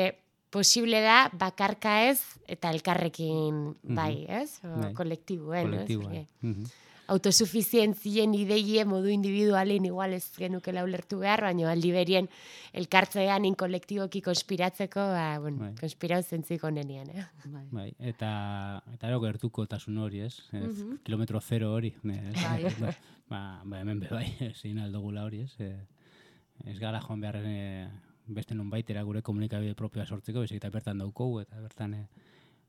posible 0.51 1.01
da 1.03 1.31
bakarka 1.33 1.95
ez 2.11 2.21
eta 2.47 2.71
elkarrekin 2.71 3.75
bai, 3.83 4.27
ez? 4.29 4.61
O, 4.63 4.69
Bai. 4.83 4.93
Kolektibuen, 4.95 5.73
ez? 5.75 6.29
Mhm. 6.43 6.65
Autosufizientzien 7.09 8.33
ideie 8.35 8.85
modu 8.89 9.09
individualin 9.13 9.85
igual 9.85 10.13
ez 10.17 10.25
genukela 10.37 10.85
ulertu 10.87 11.19
behar, 11.21 11.43
baina 11.45 11.71
aldi 11.73 11.91
berien 11.93 12.29
elkartzean 12.73 13.45
in 13.45 13.55
kolektiboki 13.55 14.21
konspiratzeko, 14.25 15.01
ba, 15.13 15.39
bueno, 15.41 15.59
Bai. 15.67 15.75
konspirau 15.81 16.23
zentzik 16.23 16.65
onenian, 16.65 17.11
eh? 17.11 17.27
Bai. 17.45 17.65
Bai, 17.71 17.89
eta 17.99 18.31
eta 18.95 19.09
ero 19.11 19.21
gertuko 19.21 19.67
tasun 19.67 19.99
hori, 19.99 20.21
ez? 20.21 20.35
Ez, 20.53 20.79
Mhm. 20.79 20.99
Kilometro 21.05 21.41
zero 21.41 21.73
hori. 21.75 21.95
Bai. 22.03 22.21
Ba, 22.81 22.95
ba, 23.29 23.63
ba, 23.65 23.81
hemen 23.81 24.01
be 24.01 24.09
bai, 24.09 24.27
ezin 24.53 24.79
aldogula 24.79 25.25
hori, 25.25 25.41
ez? 25.41 25.55
E, 25.61 25.71
ez 26.71 26.79
gara 26.79 27.01
joan 27.01 27.21
behar 27.21 27.37
e, 27.41 27.89
beste 28.27 28.55
non 28.55 28.69
baitera 28.71 29.03
gure 29.03 29.23
komunikabide 29.23 29.75
propioa 29.75 30.05
sortzeko, 30.07 30.41
bezik 30.41 30.57
eta 30.61 30.71
bertan 30.71 30.99
daukogu, 30.99 31.41
eta 31.41 31.61
bertan 31.61 31.95
e, 31.95 32.03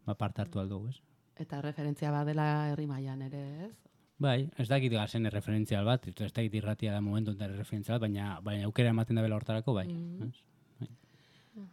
ba, 0.06 0.16
parte 0.16 0.42
hartu 0.42 0.60
aldugu, 0.60 0.90
ez? 0.90 1.02
Eta 1.38 1.60
referentzia 1.62 2.12
badela 2.12 2.70
herri 2.72 2.86
mailan 2.88 3.22
ere, 3.22 3.42
ez? 3.68 3.74
Bai, 4.18 4.50
ez 4.56 4.68
dakit 4.70 4.94
gazen 4.94 5.28
referentzial 5.28 5.84
bat, 5.86 6.06
ez 6.08 6.32
dakit 6.32 6.54
irratia 6.56 6.94
da 6.94 7.02
momentu 7.04 7.34
enten 7.34 7.52
referentzial 7.58 8.00
bat, 8.00 8.08
baina, 8.08 8.40
baina 8.44 8.70
aukera 8.70 8.94
ematen 8.94 9.18
da 9.20 9.24
bela 9.26 9.36
hortarako, 9.36 9.74
bai. 9.76 9.88
Mhm. 9.92 10.30
ez? 10.30 10.90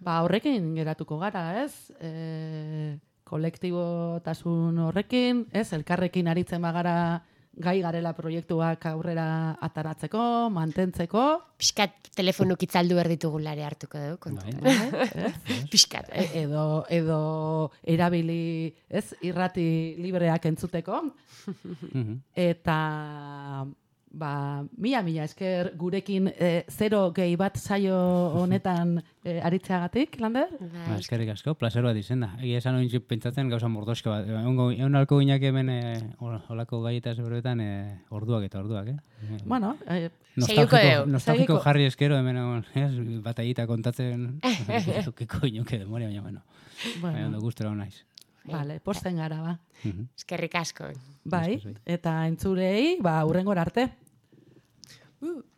Ba, 0.02 0.20
horrekin 0.22 0.74
geratuko 0.74 1.18
gara, 1.18 1.62
ez? 1.62 1.90
E, 2.00 2.98
kolektibotasun 3.26 4.78
horrekin, 4.78 5.46
ez? 5.52 5.72
Elkarrekin 5.72 6.28
aritzen 6.30 6.62
bagara 6.62 7.22
gai 7.56 7.80
garela 7.82 8.12
proiektuak 8.16 8.86
aurrera 8.86 9.56
ataratzeko, 9.60 10.48
mantentzeko, 10.50 11.24
Piskat 11.62 12.08
telefonuk 12.16 12.62
itzaldu 12.64 12.96
behar 12.96 13.08
ditugulare 13.12 13.62
hartuko 13.64 13.98
dugu, 14.00 14.16
kontu. 14.18 14.46
Bai. 14.64 14.72
ez? 15.28 15.66
Piskat, 15.72 16.08
eh? 16.10 16.24
E- 16.24 16.42
edo, 16.44 16.84
edo 16.90 17.70
erabili, 17.84 18.72
ez? 18.88 19.12
Irrati 19.22 19.96
libreak 19.98 20.46
entzuteko, 20.46 21.02
Mhm. 21.92 22.18
eta 22.34 23.66
ba, 24.12 24.62
mila 24.76 25.00
mila 25.02 25.24
esker 25.24 25.72
gurekin 25.78 26.28
e, 26.28 26.64
zero 26.70 27.06
gehi 27.16 27.34
bat 27.40 27.56
saio 27.56 27.96
honetan 28.42 28.98
e, 29.24 29.38
aritzeagatik, 29.40 30.18
Lander? 30.20 30.50
Ba, 30.60 30.68
Bai, 30.90 30.98
eskerrik 31.00 31.32
asko, 31.32 31.54
placer 31.58 31.84
bat 31.86 31.96
izen 31.96 32.24
da. 32.26 32.32
Egia 32.40 32.60
esan 32.60 32.76
oin 32.78 32.90
pentsatzen 33.08 33.48
gauza 33.52 33.70
mordoska 33.72 34.10
bat. 34.12 34.28
Egongo, 34.28 34.70
egon 34.74 34.98
alko 35.00 35.18
ginak 35.22 35.42
hemen 35.48 35.72
e, 35.72 35.80
olako 36.20 36.82
gaietaz 36.84 37.16
horretan 37.24 37.64
e, 37.64 37.70
orduak 38.10 38.44
eta 38.48 38.60
orduak, 38.60 38.92
eh? 38.92 39.38
Bueno, 39.46 39.76
e, 39.88 40.10
nostalgiko 40.36 40.76
Segiko. 41.16 41.58
jarri 41.64 41.88
eskero 41.88 42.18
hemen 42.18 42.36
egon, 42.42 42.64
ez? 42.84 42.92
Batallita 43.24 43.66
kontatzen, 43.70 44.40
ukiko 45.12 45.46
inoke 45.48 45.80
demoria, 45.80 46.08
baina, 46.08 46.22
bueno, 46.22 46.42
baina 47.00 47.12
bueno 47.18 47.26
ondo 47.32 47.40
gustora 47.40 47.74
naiz. 47.74 48.04
vale, 48.44 48.80
posten 48.80 49.16
gara, 49.16 49.40
ba. 49.40 49.58
Mhm. 49.84 50.08
eskerrik 50.18 50.54
asko. 50.58 50.84
Bai, 51.24 51.60
bai. 51.62 51.74
eta 51.86 52.26
entzurei, 52.26 52.98
ba, 53.00 53.24
urrengora 53.24 53.62
arte. 53.62 53.88
Uh. 55.22 55.51